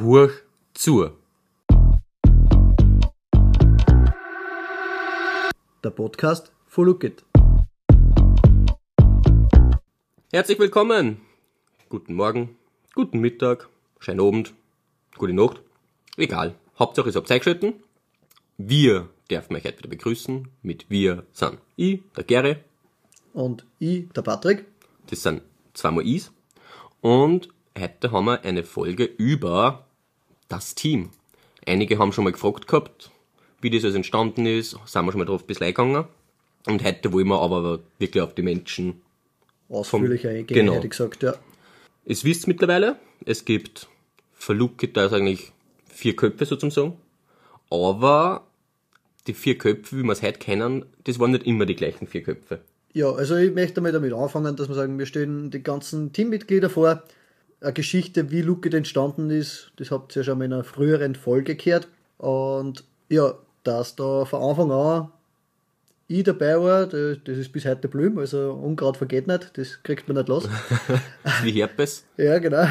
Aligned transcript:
Hurch 0.00 0.32
zu. 0.72 1.10
Der 5.84 5.90
Podcast 5.90 6.52
von 6.66 6.86
Look 6.86 7.04
It. 7.04 7.22
Herzlich 10.32 10.58
willkommen. 10.58 11.20
Guten 11.90 12.14
Morgen, 12.14 12.56
guten 12.94 13.18
Mittag, 13.20 13.68
schönen 13.98 14.20
Abend, 14.20 14.54
gute 15.18 15.34
Nacht. 15.34 15.60
Egal. 16.16 16.54
Hauptsache, 16.78 17.10
es 17.10 17.16
habt 17.16 17.30
eingeschalten. 17.30 17.74
Wir 18.56 19.08
dürfen 19.30 19.56
euch 19.56 19.64
heute 19.64 19.78
wieder 19.78 19.88
begrüßen 19.90 20.48
mit 20.62 20.88
wir 20.88 21.24
sind 21.32 21.58
ich, 21.76 22.00
der 22.16 22.24
Gere, 22.24 22.56
Und 23.34 23.66
ich, 23.78 24.08
der 24.10 24.22
Patrick. 24.22 24.64
das 25.08 25.22
sind 25.22 25.42
zweimal 25.74 26.06
Is. 26.06 26.32
Und 27.02 27.48
heute 27.78 28.12
haben 28.12 28.24
wir 28.26 28.42
eine 28.44 28.64
Folge 28.64 29.04
über 29.04 29.86
das 30.50 30.74
Team. 30.74 31.10
Einige 31.66 31.98
haben 31.98 32.12
schon 32.12 32.24
mal 32.24 32.32
gefragt 32.32 32.66
gehabt, 32.66 33.10
wie 33.60 33.70
das 33.70 33.84
alles 33.84 33.96
entstanden 33.96 34.46
ist, 34.46 34.76
sind 34.86 35.04
wir 35.04 35.12
schon 35.12 35.18
mal 35.18 35.24
drauf 35.24 35.42
ein 35.42 35.46
bisschen 35.46 35.66
eingegangen. 35.66 36.04
Und 36.66 36.84
heute 36.84 37.12
wollen 37.12 37.28
wir 37.28 37.40
aber 37.40 37.80
wirklich 37.98 38.22
auf 38.22 38.34
die 38.34 38.42
Menschen. 38.42 39.00
Ausführlicher 39.68 40.30
eingehen, 40.30 40.54
genau. 40.54 40.74
hätte 40.74 40.86
ich 40.86 40.90
gesagt, 40.90 41.22
ja. 41.22 41.34
Es 42.04 42.24
wisst 42.24 42.48
mittlerweile, 42.48 42.96
es 43.24 43.44
gibt 43.44 43.88
für 44.32 44.54
Luke 44.54 44.88
da 44.88 45.06
ist 45.06 45.12
eigentlich 45.12 45.52
vier 45.86 46.16
Köpfe 46.16 46.46
sozusagen. 46.46 46.96
Aber 47.70 48.46
die 49.26 49.34
vier 49.34 49.58
Köpfe, 49.58 49.98
wie 49.98 50.02
wir 50.02 50.12
es 50.12 50.22
heute 50.22 50.38
kennen, 50.38 50.86
das 51.04 51.18
waren 51.20 51.30
nicht 51.32 51.46
immer 51.46 51.66
die 51.66 51.76
gleichen 51.76 52.06
vier 52.06 52.22
Köpfe. 52.22 52.60
Ja, 52.92 53.12
also 53.12 53.36
ich 53.36 53.54
möchte 53.54 53.80
mal 53.80 53.92
damit 53.92 54.12
anfangen, 54.12 54.56
dass 54.56 54.68
wir 54.68 54.74
sagen, 54.74 54.98
wir 54.98 55.06
stellen 55.06 55.50
die 55.50 55.62
ganzen 55.62 56.12
Teammitglieder 56.12 56.70
vor. 56.70 57.02
Eine 57.60 57.72
Geschichte, 57.72 58.30
wie 58.30 58.40
It 58.40 58.74
entstanden 58.74 59.30
ist, 59.30 59.72
das 59.76 59.90
habt 59.90 60.16
ihr 60.16 60.20
ja 60.20 60.24
schon 60.24 60.38
mal 60.38 60.44
in 60.44 60.52
einer 60.52 60.64
früheren 60.64 61.14
Folge 61.14 61.56
gehört. 61.56 61.88
Und 62.18 62.84
ja, 63.08 63.34
dass 63.64 63.96
da 63.96 64.24
von 64.24 64.42
Anfang 64.42 64.70
an 64.70 65.08
ich 66.08 66.24
dabei 66.24 66.60
war, 66.60 66.86
das 66.86 67.18
das 67.22 67.38
ist 67.38 67.52
bis 67.52 67.64
heute 67.64 67.86
blühen, 67.86 68.18
also 68.18 68.52
Unkraut 68.52 68.96
vergeht 68.96 69.28
nicht, 69.28 69.56
das 69.56 69.80
kriegt 69.84 70.08
man 70.08 70.16
nicht 70.16 70.28
los. 70.28 70.48
Wie 71.42 71.52
Herpes. 71.52 72.04
Ja, 72.16 72.38
genau. 72.38 72.66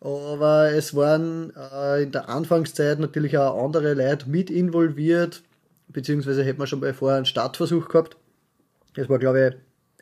Aber 0.00 0.70
es 0.70 0.94
waren 0.94 1.52
äh, 1.56 2.04
in 2.04 2.12
der 2.12 2.28
Anfangszeit 2.28 3.00
natürlich 3.00 3.36
auch 3.38 3.64
andere 3.64 3.94
Leute 3.94 4.28
mit 4.28 4.50
involviert, 4.50 5.42
beziehungsweise 5.88 6.44
hätten 6.44 6.60
wir 6.60 6.68
schon 6.68 6.78
mal 6.80 6.94
vorher 6.94 7.16
einen 7.16 7.26
Startversuch 7.26 7.88
gehabt. 7.88 8.16
Das 8.94 9.08
war, 9.08 9.18
glaube 9.18 9.48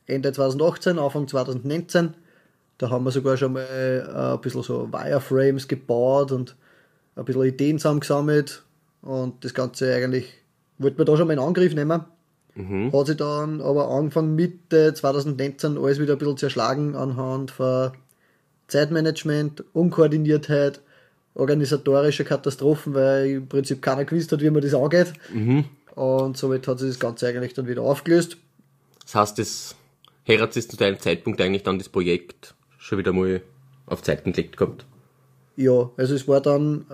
ich, 0.07 0.15
Ende 0.15 0.33
2018, 0.33 0.99
Anfang 0.99 1.27
2019. 1.27 2.15
Da 2.79 2.91
haben 2.91 3.05
wir 3.05 3.11
sogar 3.11 3.37
schon 3.37 3.53
mal 3.53 3.63
äh, 3.63 4.35
ein 4.35 4.41
bisschen 4.41 4.63
so 4.63 4.93
Wireframes 4.93 5.69
gebaut 5.69 6.33
und 6.33 6.57
ein 7.17 7.25
bisschen 7.25 7.45
Ideen 7.45 7.79
zusammengesammelt. 7.79 8.63
Und 9.03 9.45
das 9.45 9.55
Ganze 9.55 9.95
eigentlich 9.95 10.33
wollten 10.79 10.99
wir 10.99 11.05
da 11.05 11.17
schon 11.17 11.27
mal 11.27 11.35
in 11.35 11.39
Angriff 11.39 11.75
nehmen. 11.75 12.05
Hat 12.93 13.07
sich 13.07 13.17
dann 13.17 13.61
aber 13.61 13.89
Anfang 13.91 14.35
Mitte 14.35 14.95
2019 14.95 15.77
alles 15.77 15.99
wieder 15.99 16.13
ein 16.13 16.19
bisschen 16.19 16.37
zerschlagen 16.37 16.95
anhand 16.95 17.51
von 17.51 17.91
Zeitmanagement, 18.69 19.65
Unkoordiniertheit, 19.73 20.81
organisatorische 21.35 22.25
Katastrophen, 22.25 22.95
weil 22.95 23.27
im 23.27 23.49
Prinzip 23.49 23.83
keiner 23.83 24.05
gewusst 24.05 24.31
hat, 24.33 24.41
wie 24.41 24.51
man 24.51 24.63
das 24.63 24.75
angeht. 24.75 25.13
Und 25.97 26.37
somit 26.37 26.67
hat 26.69 26.79
sich 26.79 26.91
das 26.91 27.01
Ganze 27.01 27.29
eigentlich 27.29 27.55
dann 27.55 27.67
wieder 27.67 27.83
aufgelöst. 27.83 28.37
Das 29.03 29.15
heißt, 29.17 29.39
das 29.39 29.75
Herat 30.25 30.57
ist 30.57 30.71
zu 30.71 30.77
deinem 30.77 30.99
Zeitpunkt 30.99 31.41
eigentlich 31.41 31.65
dann 31.65 31.79
das 31.79 31.89
Projekt 31.89 32.55
schon 32.85 32.99
wieder 32.99 33.13
mal 33.13 33.41
auf 33.87 34.03
Zeiten 34.03 34.33
gelegt 34.33 34.57
gehabt. 34.59 34.85
Ja, 35.57 35.91
also 35.97 36.15
es 36.15 36.29
war 36.29 36.41
dann 36.41 36.85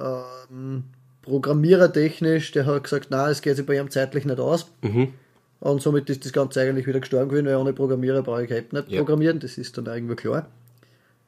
ähm, 0.50 0.84
programmierertechnisch, 1.22 2.52
der 2.52 2.66
hat 2.66 2.84
gesagt, 2.84 3.08
na, 3.10 3.28
es 3.30 3.42
geht 3.42 3.56
sich 3.56 3.66
bei 3.66 3.76
ihm 3.78 3.90
zeitlich 3.90 4.24
nicht 4.24 4.38
aus. 4.38 4.70
Und 5.60 5.82
somit 5.82 6.08
ist 6.08 6.24
das 6.24 6.32
Ganze 6.32 6.60
eigentlich 6.60 6.86
wieder 6.86 7.00
gestorben 7.00 7.28
gewesen, 7.30 7.46
weil 7.46 7.56
ohne 7.56 7.72
Programmierer 7.72 8.22
brauche 8.22 8.44
ich 8.44 8.50
halt 8.50 8.72
nicht 8.72 8.88
Ja. 8.90 8.98
programmieren, 8.98 9.40
das 9.40 9.58
ist 9.58 9.76
dann 9.76 9.86
irgendwo 9.86 10.14
klar. 10.14 10.46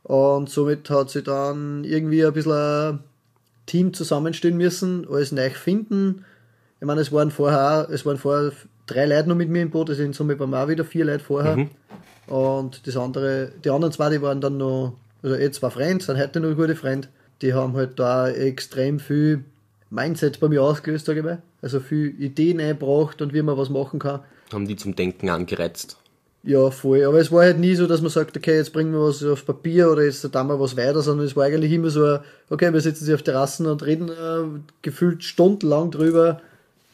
Und 0.05 0.49
somit 0.49 0.89
hat 0.91 1.11
sie 1.11 1.23
dann 1.23 1.85
irgendwie 1.85 2.25
ein 2.25 2.33
bisschen 2.33 2.53
ein 2.53 2.99
Team 3.67 3.93
zusammenstellen 3.95 4.57
müssen, 4.57 5.07
alles 5.09 5.33
neu 5.33 5.51
finden. 5.51 6.25
Ich 6.83 6.87
meine, 6.87 7.01
es 7.01 7.13
waren 7.13 7.31
vorher, 7.31 7.87
es 7.93 8.05
waren 8.05 8.19
vorher 8.19 8.51
drei 8.87 9.07
Leute 9.07 9.29
noch 9.29 9.37
mit 9.37 9.49
mir 9.49 9.63
im 9.63 9.71
Boot, 9.71 9.89
also 9.89 10.03
in 10.03 10.13
Summe 10.13 10.37
waren 10.41 10.51
wir 10.51 10.65
auch 10.65 10.67
wieder 10.67 10.85
vier 10.85 11.05
Leute 11.05 11.23
vorher. 11.23 11.69
Und 12.27 12.85
das 12.89 12.97
andere, 12.97 13.53
die 13.65 13.71
anderen 13.71 13.93
zwei, 13.93 14.11
die 14.11 14.21
waren 14.21 14.41
dann 14.41 14.57
noch, 14.57 14.95
also 15.23 15.37
eh 15.37 15.49
zwei 15.53 15.71
Freunde, 15.71 16.05
sind 16.05 16.19
heute 16.19 16.41
noch 16.41 16.57
gute 16.57 16.75
Freunde, 16.75 17.07
die 17.41 17.55
haben 17.55 17.75
halt 17.75 18.01
da 18.01 18.29
extrem 18.29 18.99
viel 18.99 19.45
Mindset 19.91 20.41
bei 20.41 20.49
mir 20.49 20.61
ausgelöst, 20.61 21.07
sage 21.07 21.21
ich 21.21 21.25
mal. 21.25 21.41
Also 21.61 21.79
viel 21.79 22.21
Ideen 22.21 22.59
eingebracht 22.59 23.23
und 23.23 23.33
wie 23.33 23.43
man 23.43 23.57
was 23.57 23.71
machen 23.71 24.01
kann. 24.01 24.19
Haben 24.53 24.67
die 24.67 24.75
zum 24.75 24.97
Denken 24.97 25.29
angereizt. 25.29 25.99
Ja, 26.43 26.69
voll. 26.73 27.05
Aber 27.05 27.21
es 27.21 27.31
war 27.31 27.45
halt 27.45 27.61
nie 27.61 27.77
so, 27.77 27.87
dass 27.87 28.01
man 28.01 28.11
sagt, 28.11 28.37
okay, 28.37 28.57
jetzt 28.57 28.73
bringen 28.73 28.93
wir 28.93 29.07
was 29.07 29.23
auf 29.23 29.47
Papier 29.47 29.89
oder 29.89 30.03
jetzt 30.03 30.29
da 30.35 30.43
wir 30.43 30.59
was 30.59 30.77
weiter, 30.77 31.01
sondern 31.01 31.27
es 31.27 31.37
war 31.37 31.45
eigentlich 31.45 31.71
immer 31.71 31.91
so, 31.91 32.19
okay, 32.51 32.73
wir 32.73 32.81
sitzen 32.81 33.05
hier 33.05 33.15
auf 33.15 33.23
Terrassen 33.23 33.67
und 33.67 33.87
reden 33.87 34.09
äh, 34.09 34.61
gefühlt 34.83 35.23
stundenlang 35.23 35.93
drüber, 35.93 36.41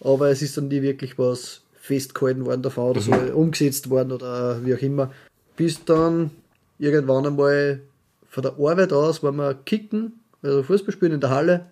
aber 0.01 0.31
es 0.31 0.43
ist 0.43 0.57
dann 0.57 0.69
nie 0.69 0.83
wirklich 0.83 1.19
was 1.19 1.63
festgehalten 1.81 2.45
worden 2.45 2.63
davon 2.63 2.91
oder 2.91 3.01
so 3.01 3.13
umgesetzt 3.13 3.91
worden 3.91 4.13
oder 4.13 4.65
wie 4.65 4.75
auch 4.75 4.83
immer. 4.83 5.13
Bis 5.57 5.85
dann 5.85 6.31
irgendwann 6.79 7.27
einmal 7.27 7.81
von 8.29 8.43
der 8.43 8.53
Arbeit 8.59 8.93
aus 8.93 9.23
waren 9.23 9.37
wir 9.37 9.55
kicken, 9.55 10.21
also 10.43 10.63
Fußball 10.63 10.93
spielen 10.93 11.13
in 11.13 11.21
der 11.21 11.31
Halle 11.31 11.67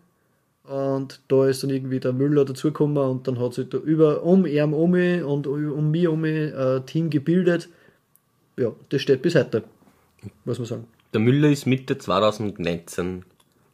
und 0.64 1.20
da 1.28 1.47
ist 1.47 1.62
dann 1.62 1.70
irgendwie 1.70 2.00
der 2.00 2.12
Müller 2.12 2.44
dazugekommen 2.44 2.97
und 2.97 3.28
dann 3.28 3.38
hat 3.38 3.54
sich 3.54 3.69
da 3.69 3.78
über 3.78 4.22
um 4.22 4.47
ihn 4.47 4.72
um 4.72 4.91
mich 4.91 5.22
und 5.22 5.47
um 5.47 5.91
mich 5.91 6.08
um 6.08 6.20
mich 6.20 6.54
ein 6.54 6.84
Team 6.87 7.10
gebildet. 7.10 7.69
Ja, 8.56 8.72
das 8.88 9.03
steht 9.03 9.22
bis 9.22 9.34
heute, 9.34 9.64
muss 10.44 10.58
man 10.58 10.66
sagen. 10.66 10.87
Der 11.12 11.20
Müller 11.20 11.50
ist 11.50 11.66
Mitte 11.66 11.98
2019 11.98 13.25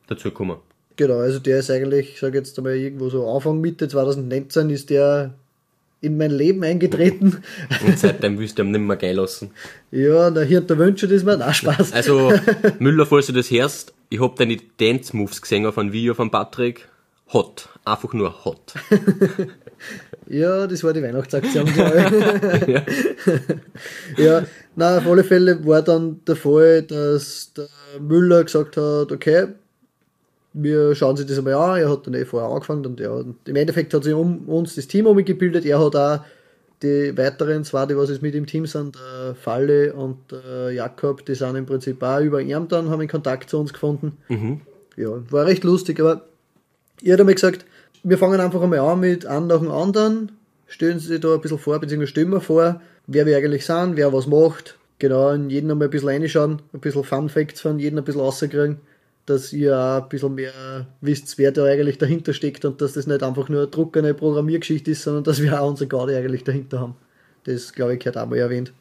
dazugekommen. 0.09 0.57
Genau, 0.97 1.19
also 1.19 1.39
der 1.39 1.59
ist 1.59 1.71
eigentlich, 1.71 2.15
ich 2.15 2.21
sage 2.21 2.39
jetzt 2.39 2.57
einmal 2.59 2.77
irgendwo 2.77 3.09
so 3.09 3.29
Anfang 3.29 3.61
Mitte 3.61 3.89
2019 3.89 4.71
ist 4.71 4.91
der 4.91 5.35
in 6.01 6.19
mein 6.19 6.33
Leben 6.33 6.63
eingetreten. 6.65 7.43
Und 7.87 7.99
seitdem 7.99 8.39
willst 8.39 8.59
du 8.59 8.63
ihm 8.63 8.73
nicht 8.73 8.81
mehr 8.81 8.97
gehen 8.97 9.17
lassen. 9.17 9.53
ja, 9.93 10.31
der 10.31 10.45
Hirn 10.45 10.67
der 10.67 10.77
Wünsche, 10.79 11.07
das 11.07 11.25
war 11.25 11.41
auch 11.41 11.55
Spaß. 11.55 11.93
Also, 11.93 12.33
Müller, 12.81 13.07
falls 13.07 13.29
du 13.29 13.33
das 13.33 13.51
hörst, 13.51 13.95
ich 14.11 14.21
hab 14.21 14.37
deine 14.37 14.59
Dance-Moves 14.79 15.41
gesehen 15.41 15.65
auf 15.65 15.79
einem 15.79 15.93
Video 15.93 16.15
von 16.15 16.31
Patrick. 16.31 16.89
Hot. 17.33 17.69
Einfach 17.85 18.13
nur 18.13 18.45
hot. 18.45 18.75
Ja, 20.29 20.67
das 20.67 20.85
war 20.85 20.93
die 20.93 21.03
Weihnachtsaktion, 21.03 21.67
glaube 21.67 22.83
ich. 24.17 24.19
ja, 24.25 24.45
na 24.77 24.99
auf 24.99 25.07
alle 25.07 25.25
Fälle 25.25 25.67
war 25.67 25.83
dann 25.83 26.21
der 26.27 26.37
Fall, 26.37 26.83
dass 26.83 27.53
der 27.55 27.69
Müller 28.01 28.45
gesagt 28.45 28.77
hat, 28.77 29.13
okay, 29.13 29.49
wir 30.55 30.95
schauen 30.95 31.17
sich 31.17 31.27
das 31.27 31.39
einmal 31.39 31.55
an. 31.55 31.81
Er 31.81 31.91
hat 31.91 32.07
dann 32.07 32.15
eh 32.15 32.25
vorher 32.25 32.51
angefangen 32.51 32.87
und 32.87 33.01
ja, 33.01 33.11
und 33.11 33.37
im 33.47 33.57
Endeffekt 33.57 33.95
hat 33.95 34.05
sich 34.05 34.15
um 34.15 34.49
uns 34.49 34.75
das 34.75 34.87
Team 34.87 35.07
umgebildet. 35.07 35.65
Er 35.65 35.85
hat 35.85 35.97
auch 35.97 36.21
die 36.83 37.17
weiteren 37.17 37.65
zwei, 37.65 37.87
die 37.87 37.97
was 37.97 38.11
jetzt 38.11 38.23
mit 38.23 38.35
im 38.35 38.47
Team 38.47 38.67
sind, 38.67 38.97
der 38.97 39.35
Falle 39.35 39.93
und 39.95 40.17
der 40.31 40.73
Jakob, 40.73 41.25
die 41.25 41.35
sind 41.35 41.55
im 41.57 41.67
Prinzip 41.67 42.03
auch 42.03 42.21
über 42.21 42.41
ihn 42.41 42.69
dann, 42.69 42.91
haben 42.91 43.01
in 43.01 43.09
Kontakt 43.09 43.49
zu 43.49 43.59
uns 43.59 43.73
gefunden. 43.73 44.19
Ja, 44.97 45.11
war 45.31 45.47
recht 45.47 45.65
lustig, 45.65 46.01
aber 46.01 46.23
ich 47.01 47.13
habe 47.13 47.25
mir 47.25 47.35
gesagt, 47.35 47.65
wir 48.03 48.19
fangen 48.19 48.41
einfach 48.41 48.61
einmal 48.61 48.81
an 48.81 49.01
mit 49.01 49.27
einem 49.27 49.47
nach 49.47 49.61
dem 49.61 49.71
anderen, 49.71 50.33
stellen 50.67 50.99
Sie 50.99 51.07
sich 51.07 51.21
da 51.21 51.35
ein 51.35 51.41
bisschen 51.41 51.59
vor, 51.59 51.79
beziehungsweise 51.79 52.11
stellen 52.11 52.31
wir 52.31 52.41
vor, 52.41 52.81
wer 53.07 53.27
wir 53.27 53.37
eigentlich 53.37 53.65
sind, 53.65 53.97
wer 53.97 54.13
was 54.13 54.27
macht, 54.27 54.77
genau, 54.99 55.31
in 55.31 55.51
jeden 55.51 55.71
einmal 55.71 55.87
ein 55.87 55.91
bisschen 55.91 56.09
reinschauen, 56.09 56.63
ein 56.73 56.81
bisschen 56.81 57.05
Fun 57.05 57.29
Facts 57.29 57.61
von 57.61 57.79
jedem 57.79 57.99
ein 57.99 58.05
bisschen 58.05 58.21
rauskriegen, 58.21 58.81
dass 59.27 59.53
ihr 59.53 59.79
auch 59.79 60.03
ein 60.03 60.09
bisschen 60.09 60.35
mehr 60.35 60.87
wisst, 61.01 61.39
wer 61.39 61.53
da 61.53 61.65
eigentlich 61.65 61.99
dahinter 61.99 62.33
steckt 62.35 62.65
und 62.65 62.81
dass 62.81 62.95
das 62.95 63.07
nicht 63.07 63.23
einfach 63.23 63.49
nur 63.49 63.61
eine 63.61 63.71
druckerne 63.71 64.15
Programmiergeschichte 64.15 64.91
ist, 64.91 65.03
sondern 65.03 65.25
dass 65.25 65.41
wir 65.41 65.61
auch 65.61 65.69
unsere 65.69 65.89
Garde 65.89 66.17
eigentlich 66.17 66.45
dahinter 66.45 66.81
haben. 66.81 66.97
Das, 67.45 67.73
glaube 67.73 67.95
ich, 67.95 68.01
gehört 68.01 68.17
auch 68.19 68.27
mal 68.27 68.39
erwähnt. 68.39 68.73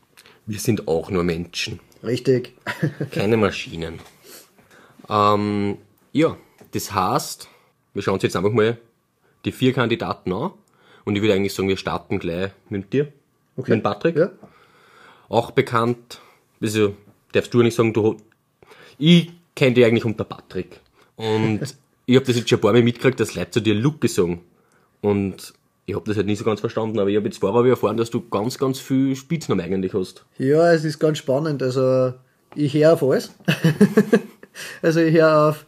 Wir 0.46 0.60
sind 0.60 0.88
auch 0.88 1.10
nur 1.10 1.24
Menschen. 1.24 1.80
Richtig. 2.04 2.54
Keine 3.12 3.38
Maschinen. 3.38 4.00
Ähm, 5.10 5.78
ja, 6.12 6.38
das 6.72 6.94
heißt, 6.94 7.48
wir 7.94 8.02
schauen 8.02 8.16
uns 8.16 8.24
jetzt 8.24 8.36
einfach 8.36 8.52
mal 8.52 8.78
die 9.46 9.52
vier 9.52 9.74
Kandidaten 9.74 10.34
an. 10.34 10.52
Und 11.06 11.16
ich 11.16 11.22
würde 11.22 11.34
eigentlich 11.34 11.54
sagen, 11.54 11.68
wir 11.68 11.78
starten 11.78 12.20
gleich 12.20 12.52
mit 12.70 12.94
dir. 12.94 13.12
Okay. 13.58 13.76
Mit 13.76 13.84
Patrick. 13.84 14.16
Ja. 14.16 14.32
Auch 15.30 15.52
bekannt, 15.52 16.20
also 16.62 16.96
darfst 17.32 17.54
du 17.54 17.62
nicht 17.62 17.76
sagen, 17.76 17.94
du, 17.94 18.18
ich 18.98 19.32
kenne 19.62 19.76
dich 19.76 19.86
eigentlich 19.86 20.06
unter 20.06 20.24
Patrick. 20.24 20.80
Und 21.18 21.60
ich 22.08 22.16
habe 22.16 22.26
das 22.26 22.36
jetzt 22.36 22.50
schon 22.50 22.58
ein 22.58 22.62
paar 22.62 22.74
Mal 22.74 22.82
mitgekriegt, 22.82 23.20
dass 23.20 23.36
Leute 23.36 23.52
zu 23.52 23.60
dir 23.60 23.76
Luke 23.76 24.08
sagen. 24.08 24.42
Und 25.02 25.54
ich 25.86 25.94
habe 25.94 26.04
das 26.08 26.18
halt 26.18 26.26
nicht 26.26 26.40
so 26.40 26.46
ganz 26.46 26.60
verstanden, 26.62 26.98
aber 27.00 27.10
ich 27.12 27.16
habe 27.16 27.28
jetzt 27.28 27.40
vorher 27.40 27.70
erfahren, 27.70 27.96
dass 27.96 28.10
du 28.10 28.28
ganz, 28.28 28.58
ganz 28.58 28.80
viel 28.80 29.16
Spitznamen 29.16 29.64
eigentlich 29.64 29.94
hast. 29.94 30.26
Ja, 30.40 30.74
es 30.74 30.84
ist 30.84 30.98
ganz 30.98 31.20
spannend. 31.20 31.62
Also, 31.62 32.14
ich 32.56 32.74
höre 32.74 32.94
auf 32.94 33.04
alles. 33.04 33.32
also, 34.82 35.00
ich 35.00 35.14
höre 35.14 35.50
auf 35.50 35.66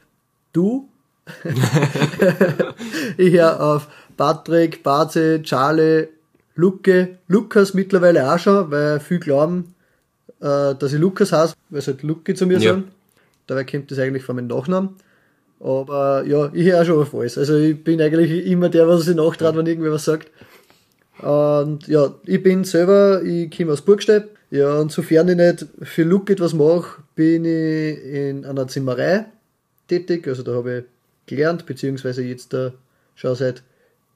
du, 0.53 0.89
ich 3.17 3.33
höre 3.33 3.61
auf 3.61 3.87
Patrick, 4.17 4.81
Baze, 4.81 5.43
Charlie, 5.43 6.07
Luke, 6.55 7.19
Lukas 7.27 7.75
mittlerweile 7.75 8.33
auch 8.33 8.39
schon, 8.39 8.71
weil 8.71 8.99
viel 8.99 9.19
glauben, 9.19 9.75
äh, 10.41 10.73
dass 10.73 10.93
ich 10.93 10.99
Lukas 10.99 11.31
heiße, 11.31 11.53
weil 11.69 11.81
sie 11.81 11.91
halt 11.91 12.01
Luke 12.01 12.33
zu 12.33 12.47
mir 12.47 12.57
Ja. 12.57 12.71
sagen. 12.71 12.85
Dabei 13.47 13.63
kommt 13.63 13.91
das 13.91 13.99
eigentlich 13.99 14.23
von 14.23 14.35
meinem 14.35 14.47
Nachnamen. 14.47 14.89
Aber 15.59 16.23
ja, 16.25 16.51
ich 16.53 16.65
höre 16.65 16.81
auch 16.81 16.85
schon 16.85 17.01
auf 17.01 17.15
alles. 17.15 17.37
Also 17.37 17.57
ich 17.57 17.81
bin 17.83 18.01
eigentlich 18.01 18.45
immer 18.47 18.69
der, 18.69 18.87
was 18.87 19.03
sich 19.03 19.15
nachtrat, 19.15 19.55
wenn 19.55 19.65
irgendwer 19.65 19.93
was 19.93 20.05
sagt. 20.05 20.29
Und 21.21 21.87
ja, 21.87 22.13
ich 22.25 22.43
bin 22.43 22.63
selber, 22.63 23.21
ich 23.23 23.55
komme 23.55 23.71
aus 23.71 23.81
Burgstedt. 23.81 24.29
Ja, 24.51 24.77
und 24.79 24.91
sofern 24.91 25.29
ich 25.29 25.37
nicht 25.37 25.65
für 25.81 26.03
Look 26.03 26.29
etwas 26.29 26.53
mache, 26.53 27.01
bin 27.15 27.45
ich 27.45 28.03
in 28.03 28.45
einer 28.45 28.67
Zimmerei 28.67 29.25
tätig. 29.87 30.27
Also 30.27 30.43
da 30.43 30.53
habe 30.53 30.79
ich 30.79 30.83
gelernt, 31.25 31.65
beziehungsweise 31.65 32.23
jetzt 32.23 32.53
da 32.53 32.73
schon 33.15 33.35
seit 33.35 33.63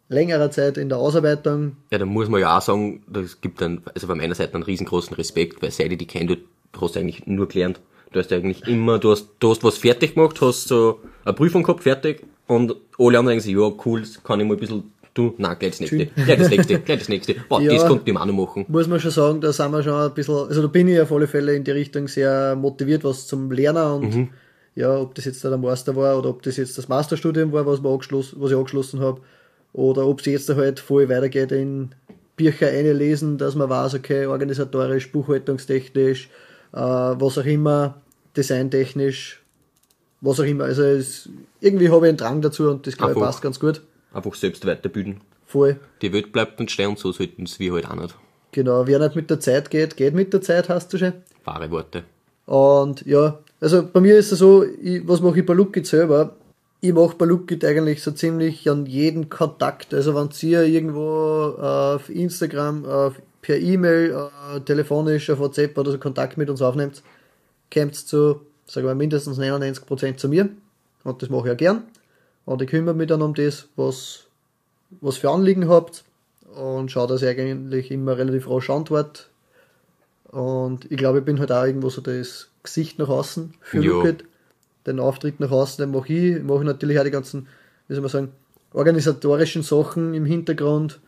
längerer 0.10 0.52
Zeit 0.52 0.78
in 0.78 0.90
der 0.90 0.98
Ausarbeitung. 0.98 1.78
Ja, 1.92 1.98
da 1.98 2.06
muss 2.06 2.30
man 2.30 2.42
ja 2.42 2.58
auch 2.58 2.62
sagen, 2.62 3.04
das 3.08 3.42
gibt 3.42 3.62
dann, 3.62 3.82
also 3.94 4.08
von 4.08 4.18
meiner 4.18 4.36
Seite 4.36 4.54
einen 4.54 4.64
riesengroßen 4.64 5.16
Respekt, 5.16 5.62
weil 5.62 5.72
seit 5.72 5.92
ich 5.92 5.98
die 5.98 6.08
kenne, 6.08 6.38
du 6.72 6.82
hast 6.82 6.98
eigentlich 6.98 7.26
nur 7.26 7.48
gelernt. 7.48 7.80
Du 8.12 8.20
hast 8.20 8.32
eigentlich 8.32 8.66
immer, 8.68 9.00
du 9.00 9.12
hast, 9.12 9.30
du 9.40 9.50
hast 9.50 9.64
was 9.64 9.78
fertig 9.78 10.16
gemacht, 10.16 10.40
hast 10.42 10.68
so 10.68 11.00
eine 11.26 11.34
Prüfung 11.34 11.64
gehabt, 11.64 11.84
fertig, 11.84 12.24
und 12.48 12.76
alle 12.98 13.20
anderen 13.20 13.40
sagen, 13.40 13.60
ja, 13.60 13.72
cool, 13.86 14.02
das 14.02 14.24
kann 14.24 14.40
ich 14.40 14.48
mal 14.48 14.54
ein 14.54 14.60
bisschen, 14.60 14.92
du, 15.14 15.34
nein, 15.38 15.58
gleich 15.60 15.72
das 15.72 15.80
nächste, 15.82 16.06
gleich 16.06 16.38
das 16.40 16.50
nächste, 16.50 16.80
gleich 16.80 17.00
das 17.00 17.10
nächste, 17.10 17.36
boah, 17.50 17.62
Ja. 17.62 17.74
das 17.74 17.86
konnte 17.86 18.10
ich 18.10 18.18
auch 18.18 18.26
noch 18.26 18.34
machen. 18.34 18.66
Muss 18.70 18.88
man 18.88 19.00
schon 19.00 19.12
sagen, 19.12 19.42
da 19.42 19.52
sind 19.52 19.72
wir 19.72 19.84
schon 19.84 19.94
ein 19.94 20.14
bisschen, 20.14 20.36
also 20.36 20.62
da 20.62 20.68
bin 20.68 20.88
ich 20.88 21.00
auf 21.02 21.12
alle 21.12 21.28
Fälle 21.28 21.54
in 21.56 21.64
die 21.64 21.72
Richtung 21.72 22.08
sehr 22.08 22.56
motiviert, 22.56 23.04
was 23.04 23.28
zum 23.28 23.52
Lernen 23.52 23.92
und 23.92 24.30
ja, 24.76 24.96
ob 24.96 25.16
das 25.16 25.26
jetzt 25.26 25.44
der 25.44 25.58
Master 25.58 25.96
war 25.96 26.18
oder 26.18 26.30
ob 26.30 26.44
das 26.44 26.56
jetzt 26.58 26.78
das 26.78 26.88
Masterstudium 26.88 27.52
war, 27.52 27.66
was, 27.66 27.84
angeschlossen, 27.84 28.38
was 28.40 28.52
ich 28.52 28.58
angeschlossen 28.58 29.00
habe, 29.02 29.20
oder 29.74 30.06
ob 30.08 30.20
es 30.22 30.28
jetzt 30.28 30.50
halt 30.56 30.80
voll 30.80 31.10
weitergeht 31.10 31.52
in 31.52 31.90
Bücher 32.36 32.68
einlesen, 32.68 33.38
dass 33.40 33.56
man 33.56 33.70
weiß, 33.70 33.96
okay, 33.96 34.28
organisatorisch, 34.28 35.12
buchhaltungstechnisch, 35.12 36.30
äh, 36.74 36.80
was 36.80 37.38
auch 37.38 37.46
immer, 37.46 37.96
designtechnisch, 38.36 39.42
was 40.22 40.40
auch 40.40 40.46
immer. 40.46 40.66
Also 40.66 40.84
es, 40.84 41.30
irgendwie 41.60 41.90
habe 41.90 42.08
ich 42.08 42.10
einen 42.10 42.18
Drang 42.18 42.42
dazu 42.42 42.70
und 42.70 42.88
das 42.88 42.98
glaube 42.98 43.14
ich 43.14 43.20
passt 43.20 43.42
ganz 43.42 43.60
gut. 43.60 43.82
Einfach 44.14 44.36
selbst 44.36 44.66
weiterbilden. 44.66 45.22
Voll. 45.46 45.80
Die 46.02 46.12
Welt 46.12 46.32
bleibt 46.32 46.60
nicht 46.60 46.72
stehen 46.72 46.90
und 46.90 47.00
so 47.00 47.12
sollten 47.12 47.44
es 47.44 47.60
wir 47.60 47.74
halt 47.74 47.90
auch 47.90 47.96
nicht. 47.96 48.16
Genau, 48.52 48.88
wer 48.88 49.00
nicht 49.00 49.16
mit 49.16 49.30
der 49.30 49.40
Zeit 49.40 49.70
geht, 49.70 49.98
geht 49.98 50.14
mit 50.14 50.34
der 50.34 50.42
Zeit, 50.42 50.70
hast 50.70 50.94
du 50.94 50.98
schon. 50.98 51.14
Wahre 51.44 51.70
Worte. 51.72 52.04
Und 52.46 53.06
ja, 53.06 53.40
also 53.60 53.88
bei 53.88 54.00
mir 54.00 54.18
ist 54.18 54.32
es 54.32 54.40
so, 54.40 54.64
ich, 54.64 55.08
was 55.08 55.22
mache 55.22 55.40
ich 55.40 55.46
bei 55.46 55.54
Lookit 55.54 55.86
selber? 55.86 56.36
Ich 56.80 56.94
mache 56.94 57.16
bei 57.18 57.26
Lookit 57.26 57.66
eigentlich 57.66 58.04
so 58.04 58.12
ziemlich 58.12 58.70
an 58.70 58.86
jeden 58.86 59.30
Kontakt. 59.30 59.94
Also 59.94 60.16
wenn 60.16 60.30
ihr 60.42 60.64
irgendwo 60.64 61.56
auf 61.60 62.10
Instagram, 62.10 62.86
auf, 62.86 63.16
per 63.42 63.58
E-Mail, 63.58 64.30
äh, 64.56 64.60
telefonisch, 64.62 65.30
auf 65.30 65.40
WhatsApp 65.40 65.78
oder 65.78 65.92
so 65.92 65.98
Kontakt 65.98 66.38
mit 66.38 66.50
uns 66.50 66.62
aufnehmt, 66.62 67.04
kommt 67.74 67.96
zu, 67.96 68.42
sagen 68.66 68.88
wir 68.88 68.96
mindestens 68.96 69.40
99% 69.40 70.18
zu 70.18 70.30
mir. 70.30 70.50
Und 71.04 71.22
das 71.22 71.30
mache 71.30 71.42
ich 71.42 71.48
ja 71.48 71.54
gern. 71.54 71.84
Und 72.46 72.62
ich 72.62 72.70
kümmere 72.70 72.96
mich 72.96 73.08
dann 73.08 73.22
um 73.22 73.34
das, 73.34 73.68
was, 73.76 74.26
was 75.02 75.18
für 75.18 75.30
Anliegen 75.30 75.68
habt. 75.70 76.04
Und 76.56 76.92
schaue, 76.92 77.08
dass 77.08 77.22
ich 77.22 77.28
eigentlich 77.28 77.92
immer 77.92 78.18
relativ 78.18 78.50
rasch 78.50 78.70
antworte. 78.70 79.24
Und 80.32 80.90
ich 80.92 80.98
glaube, 80.98 81.20
ich 81.20 81.26
bin 81.26 81.40
halt 81.40 81.52
auch 81.52 81.66
irgendwo 81.66 81.90
so 81.90 82.02
das 82.02 82.50
Gesicht 82.64 83.00
nach 83.00 83.10
außen 83.10 83.54
für. 83.62 83.80
Lookit. 83.80 84.26
Den 84.86 85.00
Auftritt 85.00 85.40
nach 85.40 85.52
außen, 85.52 85.84
den 85.84 85.92
mache 85.92 86.14
ich. 86.14 86.38
Ich 86.38 86.44
mache 86.44 86.64
natürlich 86.64 87.00
auch 87.00 87.04
die 87.04 87.12
ganzen, 87.12 87.48
wie 87.88 87.94
soll 87.94 88.02
man 88.02 88.10
sagen, 88.10 88.32
organisatorischen 88.74 89.64
Sachen 89.64 90.14
im 90.14 90.26
Hintergrund. 90.26 91.00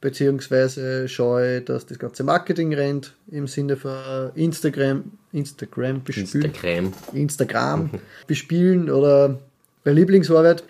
Beziehungsweise 0.00 1.08
schaue 1.08 1.58
ich, 1.58 1.64
dass 1.64 1.86
das 1.86 1.98
ganze 1.98 2.22
Marketing 2.22 2.74
rennt 2.74 3.14
im 3.30 3.46
Sinne 3.46 3.76
von 3.76 4.30
Instagram, 4.34 5.04
Instagram 5.32 6.04
bespielen. 6.04 6.44
Instagram. 6.44 6.92
Instagram 7.12 7.90
bespielen 8.26 8.90
oder 8.90 9.38
bei 9.84 9.92
Lieblingsarbeit 9.92 10.64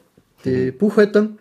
die 0.45 0.71
Buchhaltung. 0.71 1.39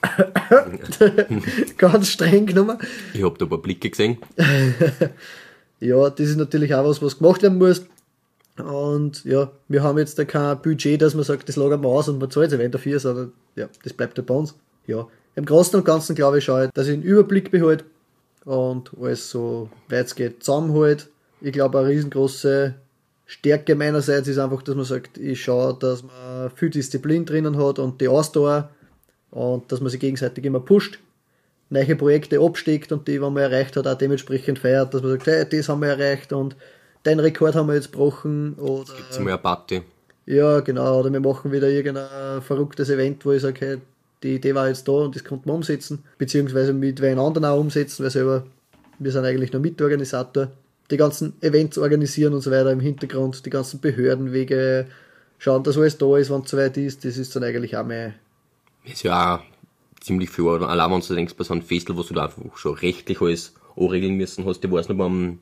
Ganz 1.76 2.08
streng 2.08 2.46
genommen. 2.46 2.78
Ich 3.14 3.22
hab 3.22 3.38
da 3.38 3.46
ein 3.46 3.48
paar 3.48 3.58
Blicke 3.58 3.90
gesehen. 3.90 4.18
Ja, 5.80 6.10
das 6.10 6.28
ist 6.28 6.36
natürlich 6.36 6.74
auch 6.74 6.84
was, 6.84 7.00
was 7.02 7.18
gemacht 7.18 7.42
werden 7.42 7.58
muss. 7.58 7.86
Und 8.56 9.24
ja, 9.24 9.52
wir 9.68 9.82
haben 9.82 9.98
jetzt 9.98 10.18
da 10.18 10.24
kein 10.24 10.60
Budget, 10.60 11.00
dass 11.00 11.14
man 11.14 11.22
sagt, 11.22 11.48
das 11.48 11.56
lagern 11.56 11.82
wir 11.82 11.88
aus 11.88 12.08
und 12.08 12.18
man 12.18 12.30
zahlt 12.30 12.50
sich 12.50 12.58
weiter 12.58 12.70
dafür, 12.70 12.98
sondern 12.98 13.32
ja, 13.54 13.68
das 13.84 13.92
bleibt 13.92 14.18
ja 14.18 14.24
bei 14.24 14.34
uns. 14.34 14.56
Ja, 14.86 15.06
im 15.38 15.44
Großen 15.44 15.78
und 15.78 15.84
Ganzen 15.84 16.16
glaube 16.16 16.38
ich 16.38 16.44
schon, 16.44 16.56
halt, 16.56 16.70
dass 16.74 16.88
ich 16.88 16.94
einen 16.94 17.02
Überblick 17.02 17.50
behalte 17.52 17.84
und 18.44 18.90
alles 19.00 19.30
so 19.30 19.70
weit 19.88 20.06
es 20.06 20.14
geht 20.14 20.42
zusammenhält. 20.42 21.08
Ich 21.40 21.52
glaube, 21.52 21.78
eine 21.78 21.88
riesengroße 21.88 22.74
Stärke 23.24 23.76
meinerseits 23.76 24.26
ist 24.26 24.38
einfach, 24.38 24.62
dass 24.62 24.74
man 24.74 24.84
sagt, 24.84 25.16
ich 25.16 25.40
schaue, 25.40 25.74
dass 25.78 26.02
man 26.02 26.50
viel 26.56 26.70
Disziplin 26.70 27.24
drinnen 27.24 27.56
hat 27.56 27.78
und 27.78 28.00
die 28.00 28.08
Ausdauer 28.08 28.70
und 29.30 29.70
dass 29.70 29.80
man 29.80 29.90
sich 29.90 30.00
gegenseitig 30.00 30.44
immer 30.44 30.60
pusht 30.60 30.98
neue 31.70 31.96
Projekte 31.96 32.40
absteckt 32.40 32.92
und 32.92 33.06
die, 33.06 33.20
wenn 33.20 33.32
man 33.32 33.42
erreicht 33.42 33.76
hat, 33.76 33.86
auch 33.86 33.98
dementsprechend 33.98 34.58
feiert, 34.58 34.94
dass 34.94 35.02
man 35.02 35.12
sagt, 35.12 35.26
hey, 35.26 35.46
das 35.48 35.68
haben 35.68 35.82
wir 35.82 35.90
erreicht 35.90 36.32
und 36.32 36.56
den 37.04 37.20
Rekord 37.20 37.54
haben 37.54 37.68
wir 37.68 37.74
jetzt 37.74 37.92
gebrochen 37.92 38.54
oder 38.54 38.92
Gibt's 38.92 39.18
mal 39.18 39.28
eine 39.28 39.38
Party. 39.38 39.82
ja, 40.26 40.60
genau, 40.60 40.98
oder 40.98 41.12
wir 41.12 41.20
machen 41.20 41.52
wieder 41.52 41.68
irgendein 41.68 42.42
verrücktes 42.42 42.90
Event, 42.90 43.24
wo 43.24 43.32
ich 43.32 43.42
sage, 43.42 43.60
hey, 43.60 43.78
die 44.22 44.34
Idee 44.34 44.54
war 44.54 44.68
jetzt 44.68 44.88
da 44.88 44.92
und 44.92 45.14
das 45.14 45.24
konnten 45.24 45.48
wir 45.48 45.54
umsetzen, 45.54 46.04
beziehungsweise 46.18 46.72
mit 46.72 47.00
wen 47.00 47.18
anderen 47.18 47.44
auch 47.44 47.58
umsetzen, 47.58 48.02
weil 48.02 48.10
selber, 48.10 48.46
wir 48.98 49.12
sind 49.12 49.24
eigentlich 49.24 49.52
nur 49.52 49.62
Mitorganisator, 49.62 50.50
die 50.90 50.96
ganzen 50.96 51.34
Events 51.42 51.78
organisieren 51.78 52.34
und 52.34 52.40
so 52.40 52.50
weiter 52.50 52.72
im 52.72 52.80
Hintergrund, 52.80 53.44
die 53.44 53.50
ganzen 53.50 53.80
Behördenwege, 53.80 54.86
schauen, 55.38 55.62
dass 55.62 55.78
alles 55.78 55.98
da 55.98 56.16
ist, 56.16 56.30
wenn 56.30 56.40
es 56.40 56.50
soweit 56.50 56.76
ist, 56.76 57.04
das 57.04 57.16
ist 57.16 57.34
dann 57.36 57.44
eigentlich 57.44 57.76
auch 57.76 57.86
mein, 57.86 58.14
Ist 58.84 59.04
ja 59.04 59.36
auch 59.36 59.40
ziemlich 60.00 60.30
viel, 60.30 60.46
allein 60.48 60.90
wenn 60.90 61.00
du 61.00 61.14
denkst, 61.14 61.34
bei 61.34 61.44
so 61.44 61.52
einem 61.52 61.62
Festel, 61.62 61.96
wo 61.96 62.02
du 62.02 62.14
da 62.14 62.24
einfach 62.24 62.56
schon 62.56 62.74
rechtlich 62.74 63.20
alles 63.20 63.54
anregeln 63.76 64.14
müssen 64.14 64.44
hast, 64.44 64.64
ich 64.64 64.70
weiß 64.70 64.88
noch 64.88 64.96
beim 64.96 65.38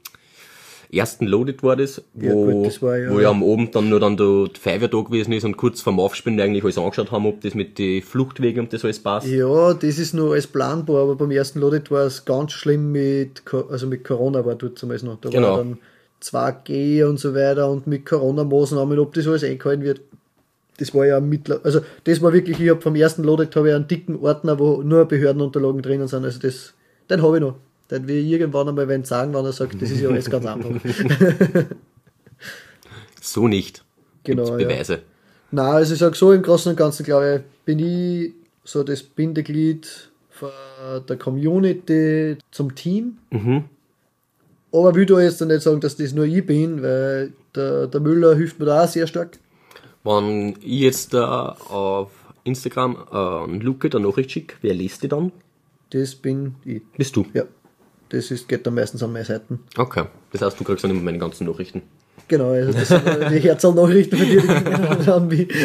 ersten 0.90 1.26
Loaded 1.26 1.62
war 1.62 1.76
das, 1.76 2.02
Ja, 2.20 2.32
wo, 2.32 2.44
gut, 2.52 2.66
das 2.66 2.82
war 2.82 2.96
ja- 2.98 3.10
wo 3.10 3.20
ja 3.20 3.30
am 3.30 3.42
Abend 3.42 3.74
dann 3.74 3.88
nur 3.88 4.00
dann 4.00 4.16
der 4.16 4.48
Fiverr 4.58 4.88
da 4.88 5.00
gewesen 5.00 5.32
ist 5.32 5.44
und 5.44 5.56
kurz 5.56 5.80
vorm 5.80 5.98
Aufspielen 6.00 6.40
eigentlich 6.40 6.64
alles 6.64 6.78
angeschaut 6.78 7.10
haben, 7.12 7.26
ob 7.26 7.40
das 7.40 7.54
mit 7.54 7.78
den 7.78 8.02
Fluchtwegen 8.02 8.60
und 8.64 8.72
das 8.72 8.84
alles 8.84 8.98
passt. 9.00 9.26
Ja, 9.28 9.74
das 9.74 9.98
ist 9.98 10.14
nur 10.14 10.32
alles 10.32 10.46
planbar, 10.46 11.02
aber 11.02 11.16
beim 11.16 11.30
ersten 11.30 11.60
Loaded 11.60 11.90
war 11.90 12.04
es 12.06 12.24
ganz 12.24 12.52
schlimm 12.52 12.92
mit, 12.92 13.42
also 13.70 13.86
mit 13.86 14.04
Corona 14.04 14.44
war 14.44 14.54
dort 14.54 14.78
zumindest 14.78 15.04
noch. 15.04 15.18
Da 15.20 15.28
Genau. 15.30 15.50
war 15.50 15.56
dann 15.58 15.78
2G 16.22 17.04
und 17.04 17.18
so 17.18 17.34
weiter 17.34 17.70
und 17.70 17.86
mit 17.86 18.06
Corona-Maßnahmen, 18.06 18.98
ob 18.98 19.14
das 19.14 19.26
alles 19.26 19.44
eingehalten 19.44 19.84
wird. 19.84 20.00
Das 20.78 20.94
war 20.94 21.06
ja 21.06 21.20
mittler, 21.20 21.60
also 21.62 21.80
das 22.04 22.20
war 22.20 22.32
wirklich, 22.34 22.60
ich 22.60 22.68
habe 22.68 22.82
vom 22.82 22.96
ersten 22.96 23.22
Loaded 23.24 23.54
habe 23.56 23.68
ich 23.70 23.74
einen 23.74 23.88
dicken 23.88 24.16
Ordner, 24.16 24.58
wo 24.58 24.82
nur 24.82 25.06
Behördenunterlagen 25.06 25.80
drinnen 25.80 26.06
sind, 26.06 26.24
also 26.24 26.38
das, 26.38 26.74
den 27.08 27.22
habe 27.22 27.36
ich 27.36 27.40
noch. 27.40 27.54
Will 27.88 28.24
ich 28.24 28.32
irgendwann 28.32 28.68
einmal 28.68 28.88
wenn 28.88 29.04
sagen, 29.04 29.32
wenn 29.34 29.44
er 29.44 29.52
sagt, 29.52 29.80
das 29.80 29.90
ist 29.90 30.00
ja 30.00 30.08
alles 30.08 30.28
ganz 30.28 30.46
einfach. 30.46 30.70
So 33.26 33.48
nicht. 33.48 33.84
Genau, 34.24 34.44
Gibt's 34.44 34.62
ja. 34.62 34.68
Beweise. 34.68 35.02
Na, 35.50 35.72
also 35.72 35.94
ich 35.94 36.00
sage 36.00 36.16
so 36.16 36.32
im 36.32 36.42
Großen 36.42 36.70
und 36.70 36.76
Ganzen, 36.76 37.04
glaube 37.04 37.44
ich, 37.44 37.64
bin 37.64 37.78
ich 37.78 38.32
so 38.64 38.82
das 38.82 39.02
Bindeglied 39.02 40.10
von 40.30 40.50
der 41.08 41.16
Community 41.16 42.36
zum 42.50 42.74
Team. 42.74 43.18
Mhm. 43.30 43.64
Aber 44.72 44.94
will 44.94 45.06
da 45.06 45.20
jetzt 45.20 45.40
nicht 45.40 45.62
sagen, 45.62 45.80
dass 45.80 45.96
das 45.96 46.12
nur 46.12 46.24
ich 46.24 46.44
bin, 46.44 46.82
weil 46.82 47.32
der, 47.54 47.86
der 47.86 48.00
Müller 48.00 48.36
hilft 48.36 48.58
mir 48.58 48.66
da 48.66 48.84
auch 48.84 48.88
sehr 48.88 49.06
stark. 49.06 49.38
Wenn 50.04 50.56
ich 50.60 50.80
jetzt 50.80 51.14
da 51.14 51.56
auf 51.68 52.10
Instagram 52.44 52.96
äh, 53.10 53.16
an 53.16 53.60
Luke 53.60 53.88
eine 53.90 54.06
Nachricht 54.06 54.32
schicke, 54.32 54.56
wer 54.62 54.74
liest 54.74 55.02
die 55.02 55.08
dann? 55.08 55.32
Das 55.90 56.14
bin 56.14 56.56
ich. 56.64 56.82
Bist 56.96 57.16
du. 57.16 57.26
Ja. 57.32 57.44
Das 58.10 58.30
ist, 58.30 58.48
geht 58.48 58.66
dann 58.66 58.74
meistens 58.74 59.02
an 59.02 59.12
meine 59.12 59.24
Seiten. 59.24 59.60
Okay. 59.76 60.04
Das 60.32 60.42
heißt, 60.42 60.60
du 60.60 60.64
kriegst 60.64 60.84
dann 60.84 60.90
immer 60.90 61.02
meine 61.02 61.18
ganzen 61.18 61.46
Nachrichten. 61.46 61.82
Genau, 62.28 62.50
also 62.50 62.72
das 62.72 62.88
sind 62.88 63.04
die 63.04 63.38
Herzl-Nachrichten 63.40 64.16
von 64.16 64.26
dir, 64.26 64.42
die 64.42 65.10
an 65.10 65.28
mich. 65.28 65.48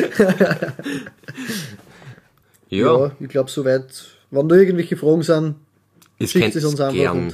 Ja, 2.71 2.85
Ja, 2.85 3.11
ich 3.19 3.27
glaube 3.27 3.51
soweit. 3.51 3.85
Wenn 4.31 4.47
da 4.47 4.55
irgendwelche 4.55 4.95
Fragen 4.95 5.23
sind, 5.23 5.55
es 6.19 6.31
schickt 6.31 6.55
es 6.55 6.63
uns 6.63 6.79
einfach 6.79 7.33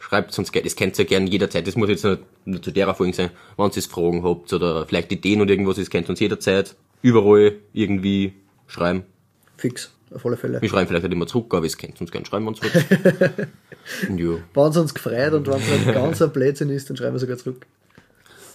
Schreibt 0.00 0.38
uns 0.38 0.52
gerne, 0.52 0.64
das 0.64 0.76
könnt 0.76 0.96
ihr 0.96 1.04
gerne 1.04 1.28
jederzeit. 1.28 1.66
Das 1.66 1.74
muss 1.74 1.88
jetzt 1.88 2.04
nicht 2.04 2.22
nur 2.44 2.62
zu 2.62 2.70
der 2.70 2.94
Folge 2.94 3.12
sein. 3.12 3.30
Wenn 3.56 3.72
ihr 3.74 3.82
Fragen 3.82 4.22
habt 4.22 4.52
oder 4.52 4.86
vielleicht 4.86 5.10
Ideen 5.10 5.40
oder 5.40 5.50
irgendwas, 5.50 5.74
das 5.76 5.90
könnt 5.90 6.06
ihr 6.06 6.10
uns 6.10 6.20
jederzeit 6.20 6.76
überall 7.02 7.56
irgendwie 7.72 8.34
schreiben. 8.68 9.02
fix, 9.56 9.90
auf 10.14 10.24
alle 10.24 10.36
Fälle. 10.36 10.60
Wir 10.62 10.68
schreiben 10.68 10.88
vielleicht 10.88 11.04
nicht 11.04 11.12
immer 11.12 11.26
zurück, 11.26 11.52
aber 11.54 11.66
es 11.66 11.76
könnt 11.76 11.96
ihr 11.96 12.00
uns 12.00 12.10
gerne 12.10 12.26
schreiben, 12.26 12.46
wenn 12.46 12.54
es 12.54 12.62
wollt. 12.62 14.18
ja. 14.18 14.36
Wenn 14.54 14.70
es 14.70 14.76
uns 14.76 14.94
gefreut 14.94 15.32
und 15.32 15.46
wenn 15.48 16.12
es 16.12 16.22
ein 16.22 16.32
Blödsinn 16.32 16.70
ist, 16.70 16.88
dann 16.90 16.96
schreiben 16.96 17.14
wir 17.14 17.20
sogar 17.20 17.36
zurück. 17.36 17.66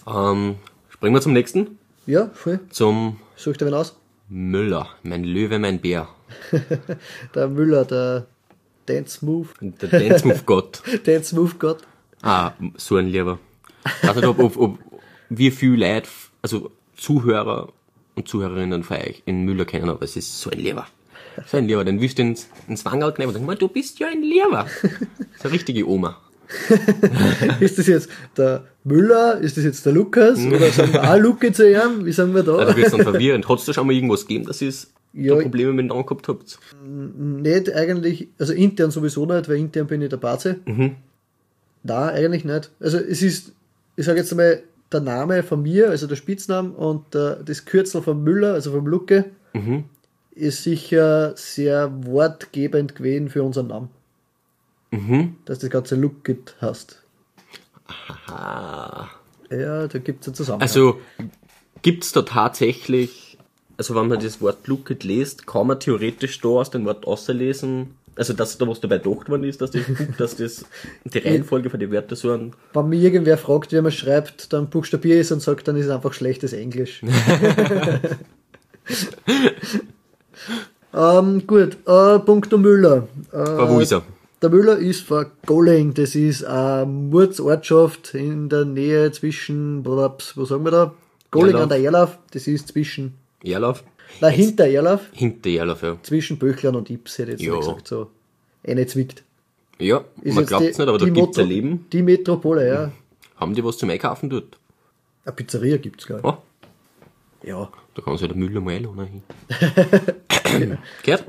Ähm, 0.06 0.56
springen 0.88 1.14
wir 1.14 1.20
zum 1.20 1.32
nächsten. 1.32 1.78
Ja, 2.06 2.30
voll. 2.34 2.60
Zum 2.70 3.18
Such 3.36 3.56
dir 3.56 3.66
wen 3.66 3.74
aus. 3.74 3.96
Müller, 4.28 4.88
mein 5.02 5.24
Löwe, 5.24 5.58
mein 5.58 5.80
Bär. 5.80 6.08
Der 7.34 7.48
Müller, 7.48 7.84
der 7.84 8.26
Dance 8.86 9.24
Move, 9.24 9.48
Der 9.60 9.88
Dance 9.88 10.26
Move 10.26 10.40
Gott. 10.46 10.82
Dance 11.04 11.34
Move 11.34 11.54
Gott. 11.58 11.82
Ah, 12.22 12.52
so 12.76 12.96
ein 12.96 13.08
Lieber. 13.08 13.38
Ich 14.02 14.08
weiß 14.08 14.16
nicht, 14.16 14.26
ob, 14.26 14.38
ob, 14.38 14.56
ob 14.56 14.78
wie 15.28 15.50
viel 15.50 15.74
Leute, 15.74 16.08
also 16.40 16.70
Zuhörer 16.96 17.72
und 18.14 18.28
Zuhörerinnen 18.28 18.82
von 18.84 18.96
euch 18.96 19.22
in 19.26 19.44
Müller 19.44 19.64
kennen, 19.64 19.88
aber 19.90 20.02
es 20.02 20.16
ist 20.16 20.40
so 20.40 20.50
ein 20.50 20.58
Lieber. 20.58 20.86
So 21.46 21.56
ein 21.56 21.66
Lieber, 21.66 21.84
den 21.84 22.00
willst 22.00 22.18
du 22.18 22.22
ins, 22.22 22.48
ins 22.68 22.84
Wangerl 22.84 23.12
kneifen 23.12 23.28
und 23.28 23.34
sagen, 23.34 23.46
"Mann, 23.46 23.58
du 23.58 23.68
bist 23.68 23.98
ja 23.98 24.08
ein 24.08 24.22
Lieber. 24.22 24.66
So 25.38 25.44
eine 25.48 25.52
richtige 25.52 25.88
Oma. 25.88 26.18
Ist 27.60 27.78
das 27.78 27.86
jetzt 27.86 28.10
der 28.36 28.64
Müller? 28.84 29.38
Ist 29.38 29.56
das 29.56 29.64
jetzt 29.64 29.86
der 29.86 29.92
Lukas? 29.94 30.38
Oder 30.38 30.70
sagen 30.70 30.92
wir 30.92 31.02
auch 31.10 31.16
Luke 31.18 31.50
zu 31.52 31.68
ihm? 31.70 32.04
Wie 32.04 32.12
sagen 32.12 32.34
wir 32.34 32.42
da? 32.42 32.56
Also 32.56 32.76
wird 32.76 32.86
es 32.88 32.92
dann 32.92 33.02
verwirrend. 33.02 33.48
Hat 33.48 33.58
es 33.58 33.64
da 33.64 33.72
schon 33.72 33.86
mal 33.86 33.94
irgendwas 33.94 34.26
gegeben, 34.26 34.44
dass 34.46 34.60
ihr 34.60 34.72
Ja. 35.14 35.36
Probleme 35.36 35.72
mit 35.72 35.84
dem 35.84 35.86
Namen 35.88 36.04
gehabt 36.04 36.28
habt? 36.28 36.58
Nicht 36.84 37.72
eigentlich, 37.74 38.28
also 38.38 38.52
intern 38.52 38.90
sowieso 38.90 39.24
nicht, 39.26 39.48
weil 39.48 39.56
intern 39.56 39.86
bin 39.86 40.02
ich 40.02 40.10
der 40.10 40.18
Baze. 40.18 40.56
Mhm. 40.66 40.96
Nein, 41.84 42.08
eigentlich 42.10 42.44
nicht. 42.44 42.70
Also 42.80 42.98
es 42.98 43.22
ist, 43.22 43.52
ich 43.96 44.04
sage 44.04 44.18
jetzt 44.18 44.30
einmal, 44.32 44.62
der 44.92 45.00
Name 45.00 45.42
von 45.42 45.62
mir, 45.62 45.88
also 45.88 46.06
der 46.06 46.16
Spitzname 46.16 46.70
und 46.72 47.14
der, 47.14 47.36
das 47.36 47.64
Kürzel 47.64 48.02
von 48.02 48.22
Müller, 48.22 48.52
also 48.54 48.72
vom 48.72 48.86
Lucke, 48.86 49.24
Mhm. 49.54 49.84
Ist 50.34 50.62
sicher 50.62 51.36
sehr 51.36 51.92
wortgebend 52.06 52.94
gewesen 52.94 53.28
für 53.28 53.42
unseren 53.42 53.68
Namen. 53.68 53.90
Mhm. 54.90 55.36
Dass 55.44 55.58
das 55.58 55.70
ganze 55.70 55.96
Lucke 55.96 56.38
hast. 56.60 57.02
Ah. 58.26 59.08
Ja, 59.50 59.86
da 59.86 59.98
gibt 59.98 60.22
es 60.22 60.28
einen 60.28 60.34
Zusammenhang. 60.34 60.62
Also 60.62 61.00
gibt's 61.82 62.12
da 62.12 62.22
tatsächlich, 62.22 63.38
also 63.76 63.94
wenn 63.94 64.08
man 64.08 64.20
das 64.20 64.40
Wort 64.40 64.66
Lookit 64.66 65.04
liest, 65.04 65.46
kann 65.46 65.66
man 65.66 65.80
theoretisch 65.80 66.40
da 66.40 66.48
aus 66.48 66.70
dem 66.70 66.84
Wort 66.86 67.06
auslesen, 67.06 67.94
also 68.14 68.32
dass 68.32 68.58
da 68.58 68.66
was 68.68 68.80
dabei 68.80 68.98
gedacht 68.98 69.28
worden 69.28 69.44
ist, 69.44 69.60
dass 69.60 69.70
das, 69.72 69.82
dass 70.18 70.36
das 70.36 70.64
die 71.04 71.18
Reihenfolge 71.18 71.70
von 71.70 71.80
den 71.80 71.90
Wörtern 71.90 72.16
so 72.16 72.32
ein 72.32 72.52
Wenn 72.72 72.88
mir 72.88 73.00
irgendwer 73.00 73.36
fragt, 73.38 73.72
wie 73.72 73.80
man 73.80 73.92
schreibt, 73.92 74.52
dann 74.52 74.70
buchstabiere 74.70 75.16
ich 75.16 75.22
es 75.22 75.32
und 75.32 75.40
sagt, 75.40 75.68
dann 75.68 75.76
ist 75.76 75.86
es 75.86 75.90
einfach 75.90 76.12
schlechtes 76.12 76.52
Englisch. 76.52 77.02
ähm, 80.94 81.46
gut, 81.46 81.76
äh, 81.86 82.18
Punkto 82.18 82.58
Müller. 82.58 83.08
Äh, 83.32 83.36
wo 83.68 83.80
ist 83.80 83.92
er? 83.92 84.02
Der 84.40 84.50
Müller 84.50 84.76
ist 84.76 85.02
von 85.02 85.26
Golling, 85.46 85.94
das 85.94 86.14
ist 86.16 86.44
eine 86.44 86.84
Murdsortschaft 86.86 88.14
in 88.14 88.48
der 88.48 88.64
Nähe 88.64 89.12
zwischen, 89.12 89.84
wo 89.86 89.94
sagen 90.44 90.64
wir 90.64 90.70
da? 90.72 90.94
Golling 91.30 91.50
Erlauf. 91.54 91.62
an 91.62 91.68
der 91.68 91.78
Erlauf, 91.78 92.18
das 92.32 92.46
ist 92.48 92.68
zwischen, 92.68 93.14
Erlauf? 93.44 93.84
nein, 94.20 94.32
hinter 94.34 94.66
Erlauf, 94.66 95.00
Hinter 95.12 95.48
Erlauf, 95.50 95.82
ja. 95.82 95.96
zwischen 96.02 96.38
Böchlern 96.38 96.74
und 96.74 96.90
Ips, 96.90 97.18
hätte 97.18 97.32
ich 97.32 97.40
jetzt 97.40 97.46
Ja. 97.48 97.56
gesagt, 97.56 97.86
so. 97.88 98.10
Eine 98.66 98.86
zwickt. 98.86 99.22
Ja, 99.78 100.04
Ist 100.22 100.34
man 100.34 100.42
jetzt 100.42 100.48
glaubt's 100.48 100.66
die- 100.66 100.80
nicht, 100.80 100.88
aber 100.88 100.98
da 100.98 101.04
die 101.04 101.10
gibt's 101.12 101.38
ein 101.38 101.48
Leben. 101.48 101.86
Die 101.92 102.02
Metropole, 102.02 102.68
ja. 102.68 102.92
Haben 103.36 103.54
die 103.54 103.64
was 103.64 103.78
zum 103.78 103.90
Einkaufen 103.90 104.28
dort? 104.28 104.58
Eine 105.24 105.34
Pizzeria 105.34 105.76
gibt's, 105.76 106.04
glaube 106.06 106.22
Oh, 106.28 106.36
ich. 107.42 107.48
Ja. 107.48 107.68
da 107.94 108.02
kann 108.02 108.16
sich 108.18 108.26
der 108.28 108.36
Müller 108.36 108.60
mal 108.60 108.74
einladen. 108.74 109.22
Gehört? 111.02 111.24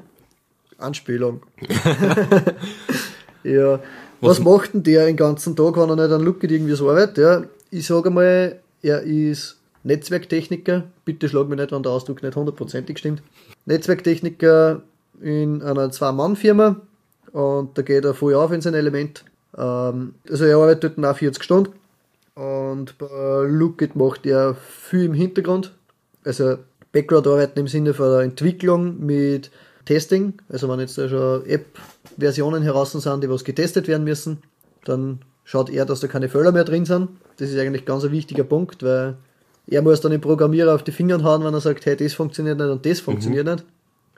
Anspielung. 0.77 1.41
ja. 3.43 3.79
Was, 4.21 4.39
macht 4.39 4.73
denn 4.73 4.83
der 4.83 5.05
den 5.05 5.17
ganzen 5.17 5.55
Tag, 5.55 5.75
wenn 5.75 5.89
er 5.89 5.95
nicht 5.95 6.11
an 6.11 6.23
Lookit 6.23 6.51
irgendwie 6.51 6.75
so 6.75 6.89
arbeitet? 6.89 7.17
Ja, 7.17 7.43
ich 7.71 7.85
sage 7.85 8.09
mal, 8.09 8.59
er 8.81 9.01
ist 9.01 9.57
Netzwerktechniker. 9.83 10.83
Bitte 11.05 11.27
schlag 11.27 11.49
mich 11.49 11.59
nicht, 11.59 11.71
wenn 11.71 11.83
der 11.83 11.91
Ausdruck 11.91 12.23
nicht 12.23 12.35
hundertprozentig 12.35 12.97
stimmt. 12.97 13.21
Netzwerktechniker 13.65 14.81
in 15.21 15.61
einer 15.61 15.91
Zwei-Mann-Firma 15.91 16.77
und 17.31 17.77
da 17.77 17.81
geht 17.81 18.05
er 18.05 18.13
voll 18.13 18.35
auf 18.35 18.51
in 18.51 18.61
sein 18.61 18.73
Element. 18.73 19.25
Ähm, 19.57 20.15
also 20.29 20.45
er 20.45 20.57
arbeitet 20.57 21.03
auch 21.03 21.17
40 21.17 21.43
Stunden 21.43 21.73
und 22.35 22.97
bei 22.97 23.45
Lookit 23.47 23.95
macht 23.95 24.25
er 24.25 24.55
viel 24.55 25.05
im 25.05 25.13
Hintergrund. 25.13 25.73
Also 26.23 26.57
Background-Arbeiten 26.93 27.59
im 27.59 27.67
Sinne 27.67 27.93
von 27.93 28.09
der 28.09 28.21
Entwicklung 28.21 29.05
mit 29.05 29.51
Testing. 29.85 30.33
Also 30.47 30.69
wenn 30.69 30.79
jetzt 30.79 30.97
da 30.97 31.09
schon 31.09 31.45
App-Versionen 31.45 32.63
heraus 32.63 32.93
sind, 32.93 33.23
die 33.23 33.29
was 33.29 33.43
getestet 33.43 33.88
werden 33.88 34.05
müssen, 34.05 34.38
dann 34.85 35.19
schaut 35.43 35.69
er, 35.69 35.85
dass 35.85 36.00
da 36.00 36.07
keine 36.07 36.29
Fehler 36.29 36.51
mehr 36.51 36.63
drin 36.63 36.85
sind. 36.85 37.09
Das 37.38 37.50
ist 37.50 37.59
eigentlich 37.59 37.85
ganz 37.85 38.05
ein 38.05 38.12
wichtiger 38.12 38.43
Punkt, 38.43 38.83
weil 38.83 39.17
er 39.67 39.81
muss 39.81 40.01
dann 40.01 40.12
den 40.12 40.21
Programmierer 40.21 40.73
auf 40.73 40.83
die 40.83 40.91
Finger 40.91 41.21
hauen, 41.23 41.43
wenn 41.43 41.53
er 41.53 41.62
sagt, 41.62 41.85
hey, 41.85 41.95
das 41.95 42.13
funktioniert 42.13 42.57
nicht 42.57 42.69
und 42.69 42.85
das 42.85 43.00
funktioniert 43.00 43.45
nicht. 43.47 43.65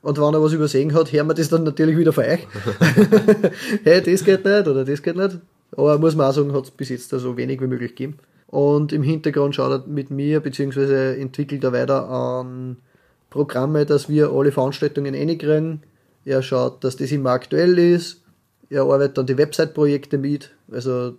Und 0.01 0.19
wenn 0.19 0.33
er 0.33 0.41
was 0.41 0.53
übersehen 0.53 0.93
hat, 0.93 1.11
hören 1.11 1.27
wir 1.27 1.33
das 1.33 1.49
dann 1.49 1.63
natürlich 1.63 1.97
wieder 1.97 2.13
von 2.13 2.25
euch. 2.25 2.47
hey, 3.83 4.03
das 4.03 4.23
geht 4.23 4.45
nicht 4.45 4.67
oder 4.67 4.85
das 4.85 5.01
geht 5.01 5.15
nicht. 5.15 5.39
Aber 5.75 5.97
muss 5.97 6.15
man 6.15 6.29
auch 6.29 6.33
sagen, 6.33 6.53
hat 6.53 6.65
es 6.65 6.71
bis 6.71 6.89
jetzt 6.89 7.11
da 7.11 7.19
so 7.19 7.35
wenig 7.37 7.59
wie 7.59 7.67
möglich 7.67 7.95
gegeben. 7.95 8.19
Und 8.47 8.93
im 8.93 9.03
Hintergrund 9.03 9.55
schaut 9.55 9.71
er 9.71 9.87
mit 9.87 10.11
mir, 10.11 10.39
beziehungsweise 10.39 11.17
entwickelt 11.17 11.63
er 11.63 11.73
weiter 11.73 12.07
an 12.09 12.77
Programme, 13.29 13.85
dass 13.85 14.07
wir 14.07 14.31
alle 14.31 14.51
Veranstaltungen 14.51 15.15
reinkriegen. 15.15 15.81
Er 16.23 16.41
schaut, 16.41 16.83
dass 16.83 16.95
das 16.95 17.11
immer 17.11 17.31
aktuell 17.31 17.77
ist. 17.77 18.21
Er 18.69 18.83
arbeitet 18.83 19.19
an 19.19 19.25
die 19.27 19.37
Website-Projekte 19.37 20.17
mit, 20.17 20.51
also 20.71 21.15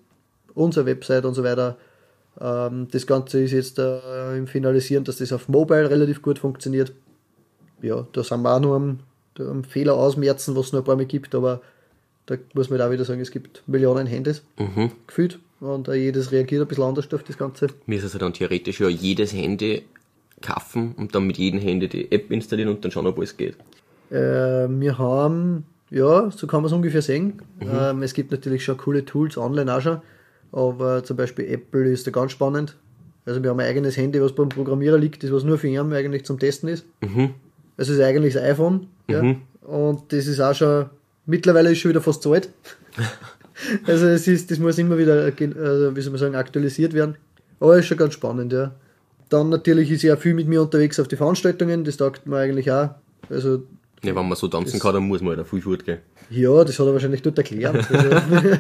unsere 0.55 0.87
Website 0.87 1.25
und 1.25 1.35
so 1.35 1.45
weiter. 1.45 1.77
Ähm, 2.41 2.89
das 2.91 3.07
Ganze 3.07 3.41
ist 3.43 3.53
jetzt 3.53 3.79
äh, 3.79 4.37
im 4.37 4.47
Finalisieren, 4.47 5.05
dass 5.05 5.19
das 5.19 5.33
auf 5.33 5.49
Mobile 5.49 5.91
relativ 5.91 6.23
gut 6.23 6.39
funktioniert. 6.39 6.93
Ja, 7.83 8.07
da 8.13 8.25
sind 8.25 8.43
wir 8.43 8.55
auch 8.55 8.61
noch 8.61 8.75
am, 8.75 9.01
am 9.39 9.65
Fehler 9.65 9.95
ausmerzen, 9.95 10.57
was 10.57 10.67
es 10.67 10.73
noch 10.73 10.81
ein 10.81 10.85
paar 10.85 10.97
Mal 10.97 11.07
gibt, 11.07 11.35
aber 11.35 11.61
da 12.27 12.37
muss 12.55 12.71
man 12.71 12.81
auch 12.81 12.91
wieder 12.91 13.05
sagen, 13.05 13.21
es 13.21 13.31
gibt 13.31 13.63
Millionen 13.67 14.07
Handys 14.07 14.43
Mhm. 14.59 14.91
gefühlt 15.07 15.39
und 15.61 15.89
jedes 15.89 16.33
reagiert 16.33 16.63
ein 16.63 16.69
bisschen 16.69 16.85
anders 16.85 17.13
auf 17.13 17.23
das 17.23 17.39
Ganze. 17.39 17.69
Mir 17.87 17.99
ist 17.99 18.05
also 18.05 18.19
dann 18.19 18.33
theoretisch 18.33 18.81
ja 18.81 18.89
jedes 18.89 19.33
Handy 19.33 19.85
kaufen 20.43 20.95
und 20.97 21.15
dann 21.15 21.27
mit 21.27 21.39
jedem 21.39 21.61
Handy 21.61 21.89
die 21.89 22.13
App 22.13 22.31
installieren 22.31 22.71
und 22.71 22.85
dann 22.85 22.91
schauen, 22.91 23.07
ob 23.07 23.17
alles 23.17 23.37
geht. 23.37 23.57
Äh, 24.11 24.69
wir 24.69 24.99
haben, 24.99 25.65
ja, 25.91 26.31
so 26.31 26.47
kann 26.47 26.61
man 26.61 26.67
es 26.67 26.73
ungefähr 26.73 27.03
sehen. 27.03 27.41
Ähm, 27.61 28.03
es 28.03 28.13
gibt 28.13 28.31
natürlich 28.31 28.65
schon 28.65 28.77
coole 28.77 29.05
Tools 29.05 29.39
online 29.39 29.75
auch 29.75 29.81
schon, 29.81 30.01
aber 30.53 31.03
zum 31.05 31.17
Beispiel 31.17 31.47
Apple 31.47 31.91
ist 31.91 32.07
da 32.07 32.11
ganz 32.11 32.33
spannend. 32.33 32.77
Also 33.25 33.43
wir 33.43 33.51
haben 33.51 33.59
ein 33.59 33.67
eigenes 33.67 33.97
Handy, 33.97 34.21
was 34.23 34.35
beim 34.35 34.49
Programmierer 34.49 34.99
liegt, 34.99 35.25
das 35.25 35.33
was 35.33 35.43
nur 35.43 35.59
für 35.59 35.67
ihn 35.67 35.93
eigentlich 35.93 36.25
zum 36.25 36.39
Testen 36.39 36.69
ist. 36.69 36.87
Mhm. 37.01 37.35
Also 37.77 37.93
es 37.93 37.99
ist 37.99 38.05
eigentlich 38.05 38.35
das 38.35 38.43
iPhone. 38.43 38.87
Ja? 39.09 39.35
Und 39.63 40.13
das 40.13 40.27
ist 40.29 40.41
auch 40.41 40.55
schon, 40.55 40.87
mittlerweile 41.27 41.73
ist 41.73 41.79
schon 41.79 41.91
wieder 41.91 42.01
fast 42.01 42.23
zu 42.23 42.33
alt. 42.33 42.51
also 43.87 44.07
es 44.07 44.27
ist, 44.29 44.51
das 44.51 44.59
muss 44.59 44.79
immer 44.79 44.99
wieder, 44.99 45.25
also 45.25 45.97
wie 45.97 46.01
soll 46.01 46.13
man 46.13 46.21
sagen, 46.21 46.35
aktualisiert 46.35 46.93
werden. 46.95 47.17
Aber 47.61 47.79
ist 47.79 47.87
schon 47.87 47.97
ganz 47.97 48.15
spannend, 48.15 48.53
ja. 48.53 48.73
Dann 49.29 49.49
natürlich 49.49 49.91
ist 49.91 50.05
er 50.05 50.15
auch 50.15 50.21
viel 50.21 50.35
mit 50.35 50.47
mir 50.47 50.63
unterwegs 50.63 51.01
auf 51.01 51.09
die 51.09 51.17
Veranstaltungen, 51.17 51.85
das 51.85 51.97
taugt 51.97 52.27
mir 52.27 52.39
eigentlich 52.39 52.71
auch. 52.71 52.91
Also 53.29 53.63
Ja, 54.03 54.15
wenn 54.15 54.29
man 54.29 54.37
so 54.37 54.47
tanzen 54.49 54.79
kann, 54.79 54.95
dann 54.95 55.09
muss 55.09 55.21
man 55.21 55.31
halt 55.31 55.41
auf 55.41 55.51
viel 55.51 55.63
Furt 55.63 55.85
gehen. 55.85 55.99
ja, 56.31 56.63
das 56.65 56.79
hat 56.79 56.87
er 56.87 56.93
wahrscheinlich 56.93 57.23
dort 57.23 57.39
erklärt. 57.39 57.75
Also, 57.91 58.17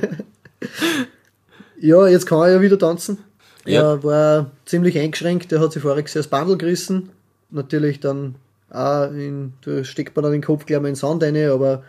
ja, 1.81 2.09
jetzt 2.09 2.26
kann 2.26 2.41
er 2.41 2.53
ja 2.53 2.61
wieder 2.61 2.79
tanzen. 2.79 3.19
Ja. 3.65 3.93
Er 3.93 4.05
war 4.05 4.50
ziemlich 4.65 4.99
eingeschränkt, 4.99 5.53
er 5.53 5.61
hat 5.61 5.73
sich 5.73 5.83
voriges 5.83 6.15
Jahr 6.15 6.23
das 6.23 6.31
Bandel 6.31 6.57
gerissen. 6.57 7.11
Natürlich 7.50 8.00
dann 8.00 8.37
auch 8.71 9.11
in, 9.11 9.53
da 9.65 9.85
steckt 9.85 10.17
man 10.17 10.25
dann 10.25 10.33
den 10.33 10.43
Kopf 10.43 10.67
gleich 10.67 10.81
mal 10.81 10.88
in 10.88 10.95
den 10.95 10.97
Sand 10.99 11.23
rein, 11.23 11.37
aber 11.49 11.83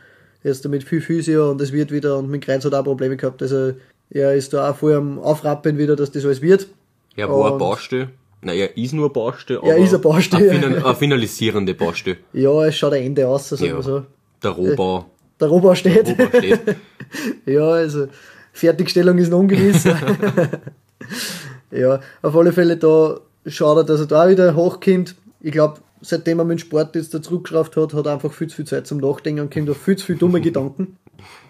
jetzt 0.47 0.65
damit 0.65 0.83
viel 0.83 1.01
Physio 1.01 1.51
und 1.51 1.61
es 1.61 1.71
wird 1.71 1.91
wieder 1.91 2.17
und 2.17 2.29
mit 2.29 2.43
Kreuz 2.43 2.65
hat 2.65 2.73
auch 2.73 2.83
Probleme 2.83 3.15
gehabt. 3.17 3.41
Also 3.41 3.73
er 4.09 4.33
ist 4.33 4.53
da 4.53 4.69
auch 4.71 4.75
voll 4.75 4.93
am 4.95 5.19
Aufrappen 5.19 5.77
wieder, 5.77 5.95
dass 5.95 6.11
das 6.11 6.25
alles 6.25 6.41
wird. 6.41 6.67
Er 7.15 7.29
war 7.29 7.51
Und- 7.53 7.59
Baustelle. 7.59 8.09
Nein, 8.41 8.57
er 8.59 8.77
ist 8.77 8.93
nur 8.93 9.11
Baustelle, 9.11 9.59
aber 9.59 9.69
Er 9.69 9.77
ist 9.77 9.93
ein 9.95 10.01
Baustelle. 10.01 10.51
Eine, 10.51 10.85
eine 10.85 10.95
finalisierende 10.95 11.73
Baustelle. 11.73 12.17
Ja, 12.33 12.65
es 12.65 12.75
schaut 12.77 12.93
ein 12.93 13.03
Ende 13.03 13.27
aus, 13.27 13.49
sagen 13.49 13.65
Ja. 13.65 13.81
so. 13.81 14.03
Der 14.43 14.51
Rohbau. 14.51 15.05
Der 15.39 15.47
Robo 15.47 15.73
steht. 15.75 16.07
Rohbau 16.09 16.37
steht. 16.37 16.59
Ja, 17.45 17.67
also 17.69 18.07
Fertigstellung 18.53 19.17
ist 19.17 19.29
noch 19.31 19.39
ungewiss. 19.39 19.85
ja, 21.71 21.99
auf 22.21 22.35
alle 22.35 22.51
Fälle 22.51 22.77
da 22.77 23.19
schaut 23.45 23.77
er, 23.77 23.83
dass 23.83 23.99
er 24.01 24.05
da 24.07 24.29
wieder 24.29 24.55
hochkommt. 24.55 25.15
Ich 25.41 25.51
glaube, 25.51 25.79
seitdem 26.01 26.39
er 26.39 26.45
mit 26.45 26.59
dem 26.59 26.59
Sport 26.59 26.95
jetzt 26.95 27.13
da 27.13 27.21
zurückgeschraubt 27.21 27.75
hat, 27.75 27.93
hat 27.93 28.05
er 28.05 28.13
einfach 28.13 28.31
viel 28.31 28.47
zu 28.47 28.57
viel 28.57 28.65
Zeit 28.65 28.87
zum 28.87 28.99
Nachdenken 28.99 29.41
und 29.41 29.53
kommt 29.53 29.69
auf 29.69 29.81
viel 29.81 29.97
zu 29.97 30.05
viele 30.05 30.19
dumme 30.19 30.41
Gedanken. 30.41 30.97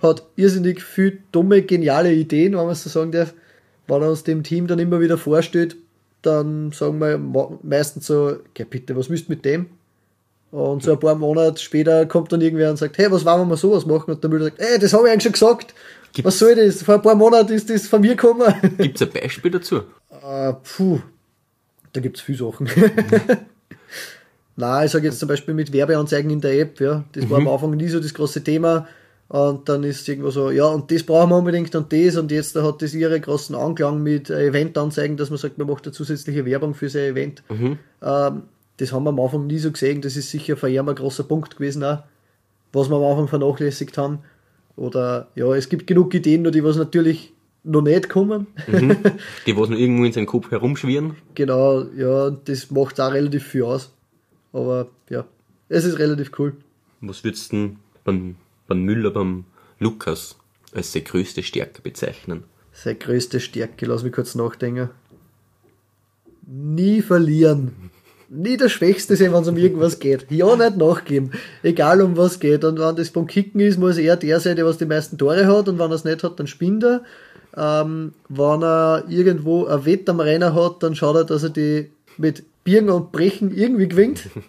Hat 0.01 0.23
irrsinnig 0.35 0.83
viel 0.83 1.19
dumme, 1.31 1.61
geniale 1.61 2.13
Ideen, 2.13 2.53
wenn 2.53 2.63
man 2.63 2.71
es 2.71 2.83
so 2.83 2.89
sagen 2.89 3.11
darf. 3.11 3.33
Wenn 3.87 4.01
er 4.01 4.09
uns 4.09 4.23
dem 4.23 4.43
Team 4.43 4.67
dann 4.67 4.79
immer 4.79 4.99
wieder 4.99 5.17
vorstellt, 5.17 5.75
dann 6.21 6.71
sagen 6.71 6.99
wir 6.99 7.17
meistens 7.63 8.07
so, 8.07 8.37
geh 8.53 8.65
bitte, 8.65 8.95
was 8.95 9.07
du 9.07 9.13
mit 9.27 9.45
dem? 9.45 9.67
Und 10.51 10.81
so 10.81 10.93
ein 10.93 10.99
paar 10.99 11.15
Monate 11.15 11.61
später 11.61 12.05
kommt 12.05 12.31
dann 12.31 12.41
irgendwer 12.41 12.69
und 12.69 12.77
sagt, 12.77 12.97
hey, 12.97 13.11
was 13.11 13.25
wollen 13.25 13.41
wir 13.41 13.45
mal 13.45 13.57
sowas 13.57 13.85
machen? 13.85 14.11
Und 14.11 14.23
der 14.23 14.29
Müller 14.29 14.45
sagt, 14.45 14.59
ey, 14.59 14.79
das 14.79 14.93
habe 14.93 15.07
ich 15.07 15.11
eigentlich 15.11 15.23
schon 15.23 15.31
gesagt. 15.33 15.73
Was 16.23 16.39
soll 16.39 16.55
das? 16.55 16.83
Vor 16.83 16.95
ein 16.95 17.01
paar 17.01 17.15
Monaten 17.15 17.53
ist 17.53 17.69
das 17.69 17.87
von 17.87 18.01
mir 18.01 18.15
gekommen. 18.15 18.53
Gibt's 18.77 19.01
ein 19.01 19.09
Beispiel 19.09 19.51
dazu? 19.51 19.81
äh, 20.27 20.53
puh, 20.53 20.99
da 21.93 22.01
gibt's 22.01 22.21
viele 22.21 22.37
Sachen. 22.37 22.69
Na, 24.57 24.83
ich 24.83 24.91
sage 24.91 25.05
jetzt 25.05 25.19
zum 25.19 25.29
Beispiel 25.29 25.53
mit 25.53 25.71
Werbeanzeigen 25.71 26.31
in 26.31 26.41
der 26.41 26.59
App, 26.59 26.81
ja. 26.81 27.03
Das 27.13 27.29
war 27.29 27.37
am 27.37 27.47
Anfang 27.47 27.71
nie 27.71 27.87
so 27.87 27.99
das 27.99 28.13
große 28.13 28.43
Thema. 28.43 28.87
Und 29.29 29.69
dann 29.69 29.83
ist 29.83 30.07
irgendwo 30.09 30.31
so, 30.31 30.49
ja, 30.51 30.65
und 30.65 30.89
das 30.91 31.03
brauchen 31.03 31.29
wir 31.29 31.37
unbedingt 31.37 31.75
und 31.75 31.93
das. 31.93 32.15
Und 32.15 32.31
jetzt 32.31 32.55
da 32.55 32.63
hat 32.63 32.81
das 32.81 32.93
ihre 32.93 33.19
großen 33.19 33.55
Anklang 33.55 34.01
mit 34.01 34.29
äh, 34.29 34.47
Eventanzeigen, 34.47 35.15
dass 35.15 35.29
man 35.29 35.37
sagt, 35.37 35.57
man 35.59 35.67
macht 35.67 35.85
eine 35.85 35.93
zusätzliche 35.93 36.45
Werbung 36.45 36.73
für 36.73 36.89
sein 36.89 37.11
Event. 37.11 37.43
Ähm, 38.01 38.43
das 38.77 38.91
haben 38.91 39.03
wir 39.03 39.09
am 39.09 39.19
Anfang 39.19 39.45
nie 39.45 39.59
so 39.59 39.71
gesehen. 39.71 40.01
Das 40.01 40.15
ist 40.15 40.31
sicher 40.31 40.57
für 40.57 40.67
ein 40.67 40.85
großer 40.85 41.23
Punkt 41.23 41.57
gewesen, 41.57 41.83
auch, 41.83 41.99
was 42.73 42.89
wir 42.89 42.95
am 42.95 43.03
Anfang 43.03 43.27
vernachlässigt 43.27 43.97
haben. 43.97 44.19
Oder 44.75 45.27
ja, 45.35 45.53
es 45.53 45.69
gibt 45.69 45.87
genug 45.87 46.13
Ideen, 46.13 46.41
nur 46.41 46.51
die 46.51 46.63
was 46.63 46.77
natürlich 46.77 47.33
noch 47.63 47.81
nicht 47.81 48.09
kommen. 48.09 48.47
Die, 49.45 49.57
was 49.57 49.69
noch 49.69 49.77
irgendwo 49.77 50.05
in 50.05 50.13
seinem 50.13 50.25
Kopf 50.25 50.51
herumschwirren. 50.51 51.15
Genau, 51.35 51.83
ja, 51.97 52.29
das 52.29 52.71
macht 52.71 53.01
auch 53.01 53.11
relativ 53.11 53.43
viel 53.43 53.63
aus. 53.63 53.91
Aber 54.57 54.87
ja, 55.09 55.23
es 55.69 55.85
ist 55.85 55.99
relativ 55.99 56.31
cool. 56.39 56.53
Was 57.01 57.23
würdest 57.23 57.51
du 57.51 57.57
denn 57.57 57.75
beim, 58.03 58.35
beim 58.67 58.81
Müller, 58.81 59.11
beim 59.11 59.45
Lukas 59.77 60.35
als 60.73 60.91
seine 60.91 61.05
größte 61.05 61.43
Stärke 61.43 61.83
bezeichnen? 61.83 62.43
Seine 62.73 62.97
größte 62.97 63.39
Stärke, 63.39 63.85
lass 63.85 64.01
mich 64.01 64.13
kurz 64.13 64.33
nachdenken. 64.33 64.89
Nie 66.47 67.03
verlieren. 67.03 67.91
Nie 68.29 68.57
der 68.57 68.69
Schwächste 68.69 69.15
sein, 69.15 69.31
wenn 69.31 69.43
es 69.43 69.47
um 69.47 69.57
irgendwas 69.57 69.99
geht. 69.99 70.25
Ja, 70.31 70.55
nicht 70.55 70.75
nachgeben. 70.75 71.31
Egal 71.61 72.01
um 72.01 72.17
was 72.17 72.39
geht. 72.39 72.63
Und 72.63 72.79
wenn 72.79 72.95
das 72.95 73.11
beim 73.11 73.27
Kicken 73.27 73.61
ist, 73.61 73.77
muss 73.77 73.97
er 73.97 74.17
der 74.17 74.39
sein, 74.39 74.55
der 74.55 74.65
was 74.65 74.79
die 74.79 74.85
meisten 74.85 75.19
Tore 75.19 75.45
hat. 75.45 75.69
Und 75.69 75.77
wenn 75.77 75.91
er 75.91 75.95
es 75.95 76.03
nicht 76.03 76.23
hat, 76.23 76.39
dann 76.39 76.47
spinnt 76.47 76.83
er. 76.83 77.03
Ähm, 77.55 78.13
wenn 78.27 78.63
er 78.63 79.05
irgendwo 79.07 79.65
ein 79.65 79.85
Wett 79.85 80.09
am 80.09 80.19
Renner 80.19 80.55
hat, 80.55 80.81
dann 80.81 80.95
schaut 80.95 81.15
er, 81.15 81.25
dass 81.25 81.43
er 81.43 81.51
die 81.51 81.91
mit 82.17 82.43
Birgen 82.63 82.89
und 82.89 83.11
Brechen 83.11 83.55
irgendwie 83.55 83.87
gewinnt. 83.87 84.29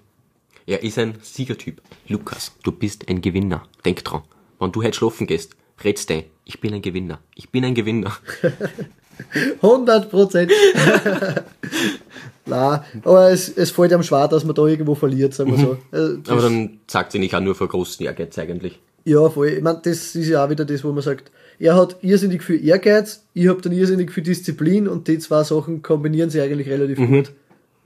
Er 0.67 0.83
ist 0.83 0.99
ein 0.99 1.15
Siegertyp. 1.23 1.81
Lukas, 2.09 2.53
du 2.63 2.73
bist 2.73 3.09
ein 3.09 3.23
Gewinner. 3.23 3.63
Denk 3.87 4.05
dran. 4.05 4.21
Wenn 4.61 4.71
du 4.71 4.83
heute 4.83 4.93
schlafen 4.99 5.27
gehst, 5.27 5.57
redst 5.83 6.11
du, 6.11 6.25
ich 6.45 6.61
bin 6.61 6.75
ein 6.75 6.83
Gewinner. 6.83 7.21
Ich 7.37 7.49
bin 7.49 7.65
ein 7.65 7.75
Gewinner. 7.75 8.15
100 9.63 10.11
Prozent. 10.11 10.53
Nein, 12.47 12.81
aber 13.03 13.31
es, 13.31 13.49
es 13.49 13.71
fällt 13.71 13.93
ihm 13.93 14.03
schwer, 14.03 14.29
dass 14.29 14.45
man 14.45 14.55
da 14.55 14.67
irgendwo 14.67 14.95
verliert, 14.95 15.35
sagen 15.35 15.53
wir 15.53 15.59
so. 15.59 15.73
Äh, 15.97 16.19
das- 16.23 16.29
Aber 16.33 16.43
dann 16.43 16.81
sagt 16.87 17.13
sie 17.13 17.19
nicht 17.19 17.35
auch 17.35 17.41
nur 17.41 17.55
vor 17.55 17.69
großen 17.69 18.05
Ehrgeiz 18.05 18.39
eigentlich. 18.39 18.79
Ja, 19.05 19.29
voll. 19.29 19.49
Ich 19.49 19.63
meine, 19.63 19.81
das 19.83 20.15
ist 20.15 20.29
ja 20.29 20.45
auch 20.45 20.51
wieder 20.51 20.65
das, 20.65 20.85
wo 20.85 20.93
man 20.93 21.03
sagt, 21.03 21.31
er 21.59 21.77
hat 21.77 21.97
irrsinnig 22.03 22.43
viel 22.43 22.63
Ehrgeiz, 22.67 23.25
ich 23.35 23.49
habe 23.49 23.61
dann 23.61 23.73
irrsinnig 23.73 24.13
viel 24.13 24.23
Disziplin 24.23 24.87
und 24.87 25.09
die 25.09 25.19
zwei 25.19 25.43
Sachen 25.45 25.83
kombinieren 25.83 26.31
sich 26.31 26.41
eigentlich 26.41 26.69
relativ 26.69 26.99
gut, 26.99 27.33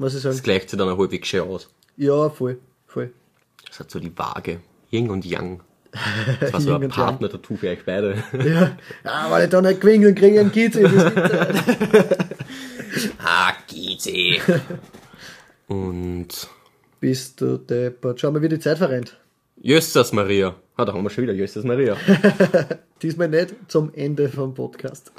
muss 0.02 0.14
ich 0.14 0.20
sagen. 0.20 0.34
Das 0.34 0.42
gleicht 0.42 0.68
sich 0.68 0.78
dann 0.78 0.88
auch 0.88 0.98
halbwegs 0.98 1.28
schön 1.28 1.42
aus. 1.42 1.70
Ja, 1.96 2.28
voll, 2.28 2.58
voll. 2.86 3.12
Das 3.66 3.80
hat 3.80 3.90
so 3.90 3.98
die 3.98 4.16
Waage. 4.16 4.60
Yin 4.90 5.10
und 5.10 5.24
Yang. 5.24 5.62
Das 6.40 6.52
war 6.52 6.60
so 6.60 6.74
ein 6.74 6.84
und 6.84 6.90
Partner-Tattoo 6.90 7.56
für 7.56 7.70
euch 7.70 7.84
beide. 7.84 8.22
Ja, 8.32 8.76
ja 9.04 9.30
weil 9.30 9.44
ich 9.44 9.50
da 9.50 9.62
nicht 9.62 9.80
gewinne, 9.80 10.06
dann 10.06 10.14
kriege 10.14 10.40
einen. 10.40 10.52
Das 10.52 11.64
gibt, 11.64 12.18
ah, 13.24 13.52
Gizi. 13.66 14.40
Und 15.68 16.48
Bist 17.00 17.40
du 17.40 17.58
deppert. 17.58 18.20
Schau 18.20 18.30
mal, 18.30 18.42
wie 18.42 18.48
die 18.48 18.58
Zeit 18.58 18.78
verrennt. 18.78 19.18
Jössas 19.56 20.12
Maria. 20.12 20.54
Ah, 20.76 20.84
da 20.84 20.92
haben 20.92 21.02
wir 21.02 21.10
schon 21.10 21.22
wieder 21.22 21.34
Jössas 21.34 21.64
Maria. 21.64 21.96
Diesmal 23.02 23.28
nicht 23.28 23.54
zum 23.68 23.92
Ende 23.94 24.28
vom 24.28 24.54
Podcast. 24.54 25.12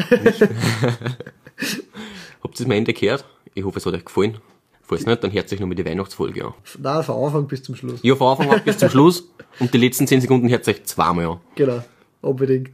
Habt 2.42 2.60
ihr 2.60 2.60
es 2.60 2.66
am 2.66 2.72
Ende 2.72 2.94
gehört? 2.94 3.26
Ich 3.54 3.64
hoffe, 3.64 3.80
es 3.80 3.86
hat 3.86 3.94
euch 3.94 4.06
gefallen. 4.06 4.40
Falls 4.86 5.06
nicht, 5.06 5.24
dann 5.24 5.32
hört 5.32 5.52
euch 5.52 5.60
noch 5.60 5.68
mal 5.68 5.76
die 5.76 5.86
Weihnachtsfolge 5.86 6.46
an. 6.46 6.54
Nein, 6.78 7.04
von 7.04 7.26
Anfang 7.26 7.48
bis 7.48 7.64
zum 7.64 7.76
Schluss. 7.76 8.00
Ja, 8.04 8.16
von 8.16 8.28
Anfang 8.32 8.52
an 8.52 8.62
bis 8.64 8.78
zum 8.78 8.90
Schluss. 8.92 9.24
Und 9.60 9.74
die 9.74 9.78
letzten 9.78 10.08
10 10.08 10.22
Sekunden 10.22 10.50
hört 10.50 10.68
euch 10.68 10.84
zweimal 10.84 11.26
an. 11.26 11.40
Genau, 11.56 11.84
unbedingt. 12.22 12.72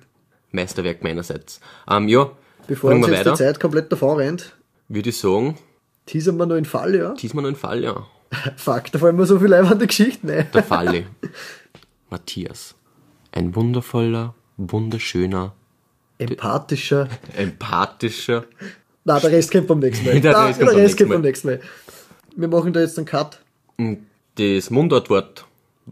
Meisterwerk 0.52 1.04
meinerseits. 1.04 1.60
Ähm, 1.90 2.08
ja, 2.08 2.32
Bevor 2.68 2.92
uns 2.92 3.08
wir 3.08 3.14
jetzt 3.14 3.28
die. 3.28 3.36
Zeit 3.36 3.60
komplett 3.60 3.92
davon 3.92 4.18
rennt, 4.18 4.56
Würde 4.88 5.10
ich 5.10 5.18
sagen, 5.18 5.58
teasern 6.08 6.38
wir 6.38 6.46
noch 6.48 6.56
in 6.56 6.66
Fall, 6.66 6.96
ja. 6.96 7.14
diesmal 7.14 7.44
noch 7.44 7.50
ein 7.50 7.56
Fall, 7.56 7.84
ja. 7.84 8.08
Fuck, 8.58 8.92
da 8.92 9.00
fallen 9.00 9.16
mir 9.16 9.26
so 9.26 9.38
viele 9.40 9.62
leibende 9.62 9.86
Geschichten 9.88 10.30
ein. 10.32 10.48
Der 10.54 10.64
Falle. 10.64 11.06
Matthias. 12.10 12.76
Ein 13.32 13.56
wundervoller, 13.56 14.34
wunderschöner, 14.58 15.54
Empathischer. 16.18 17.08
empathischer. 17.38 18.46
Na, 19.06 19.20
der 19.20 19.32
Rest 19.32 19.52
kommt 19.52 19.68
beim 19.68 19.80
nächsten 19.80 20.06
Mal. 20.06 20.20
Der 20.20 20.32
Nein, 20.34 20.46
Rest 20.48 20.60
der 20.60 20.66
kommt 20.68 20.76
beim 20.76 20.82
Rest 20.82 20.98
kommt 20.98 21.10
nächsten 21.10 21.10
beim 21.10 21.22
nächsten 21.22 21.48
Mal. 21.48 21.60
Wir 22.36 22.48
machen 22.48 22.74
da 22.74 22.80
jetzt 22.80 22.98
einen 22.98 23.06
Cut. 23.06 23.42
Das 24.36 24.70
Mundartwort. 24.70 25.46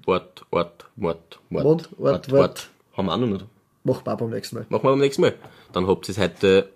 Wort, 0.05 0.45
Ort, 0.51 0.85
Wort, 0.95 1.39
Wort. 1.49 1.63
Mund, 1.65 1.89
Ort, 1.99 2.31
Wort. 2.31 2.69
Haben 2.95 3.05
wir 3.07 3.13
auch 3.13 3.17
noch 3.17 3.27
nicht. 3.27 3.45
Machen 3.83 4.01
wir 4.05 4.15
beim 4.15 4.29
nächsten 4.29 4.55
Mal. 4.57 4.65
Machen 4.69 4.83
wir 4.83 4.91
beim 4.91 4.99
nächsten 4.99 5.21
Mal. 5.21 5.35
Dann 5.73 5.87
habt 5.87 6.07
ihr 6.07 6.11
es 6.11 6.17
heute 6.17 6.69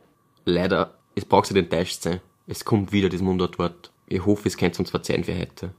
leider, 0.46 0.94
es 1.16 1.26
braucht 1.26 1.52
nicht 1.52 1.64
enttäuscht 1.64 2.02
sein. 2.02 2.22
Es 2.48 2.66
kommt 2.66 2.92
wieder 2.92 3.10
das 3.10 3.22
Mundartwort. 3.22 3.92
Ich 4.08 4.26
hoffe, 4.26 4.48
es 4.48 4.58
könnt 4.58 4.76
ihr 4.76 4.80
uns 4.80 4.90
verzeihen 4.90 5.24
für 5.24 5.38
heute. 5.38 5.72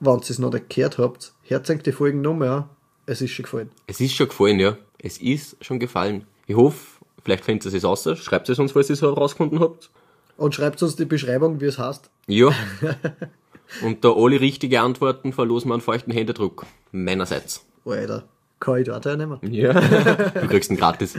Wenn 0.00 0.14
ihr 0.14 0.30
es 0.30 0.38
noch 0.38 0.52
nicht 0.52 0.68
gehört 0.68 0.98
habt, 0.98 1.32
hört 1.44 1.86
die 1.86 1.92
Folgen 1.92 2.22
nochmal 2.22 2.48
an. 2.48 2.70
Es 3.06 3.20
ist 3.20 3.30
schon 3.30 3.44
gefallen. 3.44 3.70
Es 3.86 4.00
ist 4.00 4.14
schon 4.14 4.28
gefallen, 4.28 4.58
ja. 4.58 4.76
Es 4.98 5.18
ist 5.18 5.56
schon 5.64 5.78
gefallen. 5.78 6.26
Ich 6.46 6.56
hoffe, 6.56 6.78
vielleicht 7.22 7.44
findet 7.44 7.72
ihr 7.72 7.76
es 7.76 7.84
raus. 7.84 8.08
Schreibt 8.18 8.48
es 8.48 8.58
uns, 8.58 8.72
falls 8.72 8.90
ihr 8.90 8.94
es 8.94 9.02
herausgefunden 9.02 9.60
habt. 9.60 9.90
Und 10.40 10.54
schreibt 10.54 10.82
uns 10.82 10.96
die 10.96 11.04
Beschreibung, 11.04 11.60
wie 11.60 11.66
es 11.66 11.78
heißt. 11.78 12.08
Ja. 12.26 12.48
Und 13.82 14.06
da 14.06 14.14
alle 14.14 14.40
richtige 14.40 14.80
Antworten 14.80 15.34
verlosen 15.34 15.68
wir 15.68 15.74
einen 15.74 15.82
feuchten 15.82 16.14
Händedruck. 16.14 16.64
Meinerseits. 16.92 17.66
Alter, 17.84 18.24
kann 18.58 18.78
ich 18.78 18.86
da 18.86 18.98
teilnehmen. 19.00 19.38
Ja. 19.42 19.74
Du 20.40 20.46
kriegst 20.48 20.70
ihn 20.70 20.78
gratis. 20.78 21.18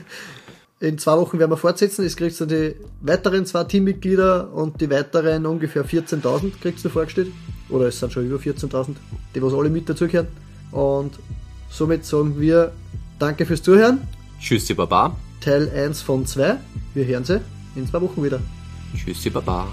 In 0.79 0.97
zwei 0.97 1.17
Wochen 1.17 1.37
werden 1.37 1.51
wir 1.51 1.57
fortsetzen. 1.57 2.03
Es 2.03 2.15
kriegst 2.15 2.41
du 2.41 2.47
die 2.47 2.75
weiteren 3.01 3.45
zwei 3.45 3.63
Teammitglieder 3.65 4.51
und 4.51 4.81
die 4.81 4.89
weiteren 4.89 5.45
ungefähr 5.45 5.85
14.000 5.85 6.53
kriegst 6.59 6.83
du 6.83 6.89
vorgestellt. 6.89 7.31
Oder 7.69 7.89
es 7.89 7.99
sind 7.99 8.11
schon 8.11 8.25
über 8.25 8.37
14.000, 8.37 8.95
die 9.35 9.43
was 9.43 9.53
alle 9.53 9.69
mit 9.69 9.87
dazugehören. 9.87 10.29
Und 10.71 11.11
somit 11.69 12.05
sagen 12.05 12.41
wir 12.41 12.71
Danke 13.19 13.45
fürs 13.45 13.61
Zuhören. 13.61 14.01
Tschüssi 14.39 14.73
Baba. 14.73 15.15
Teil 15.41 15.69
1 15.69 16.01
von 16.01 16.25
2. 16.25 16.57
Wir 16.95 17.05
hören 17.05 17.23
sie 17.23 17.39
in 17.75 17.85
zwei 17.85 18.01
Wochen 18.01 18.23
wieder. 18.23 18.39
Tschüssi 18.95 19.29
Baba. 19.29 19.67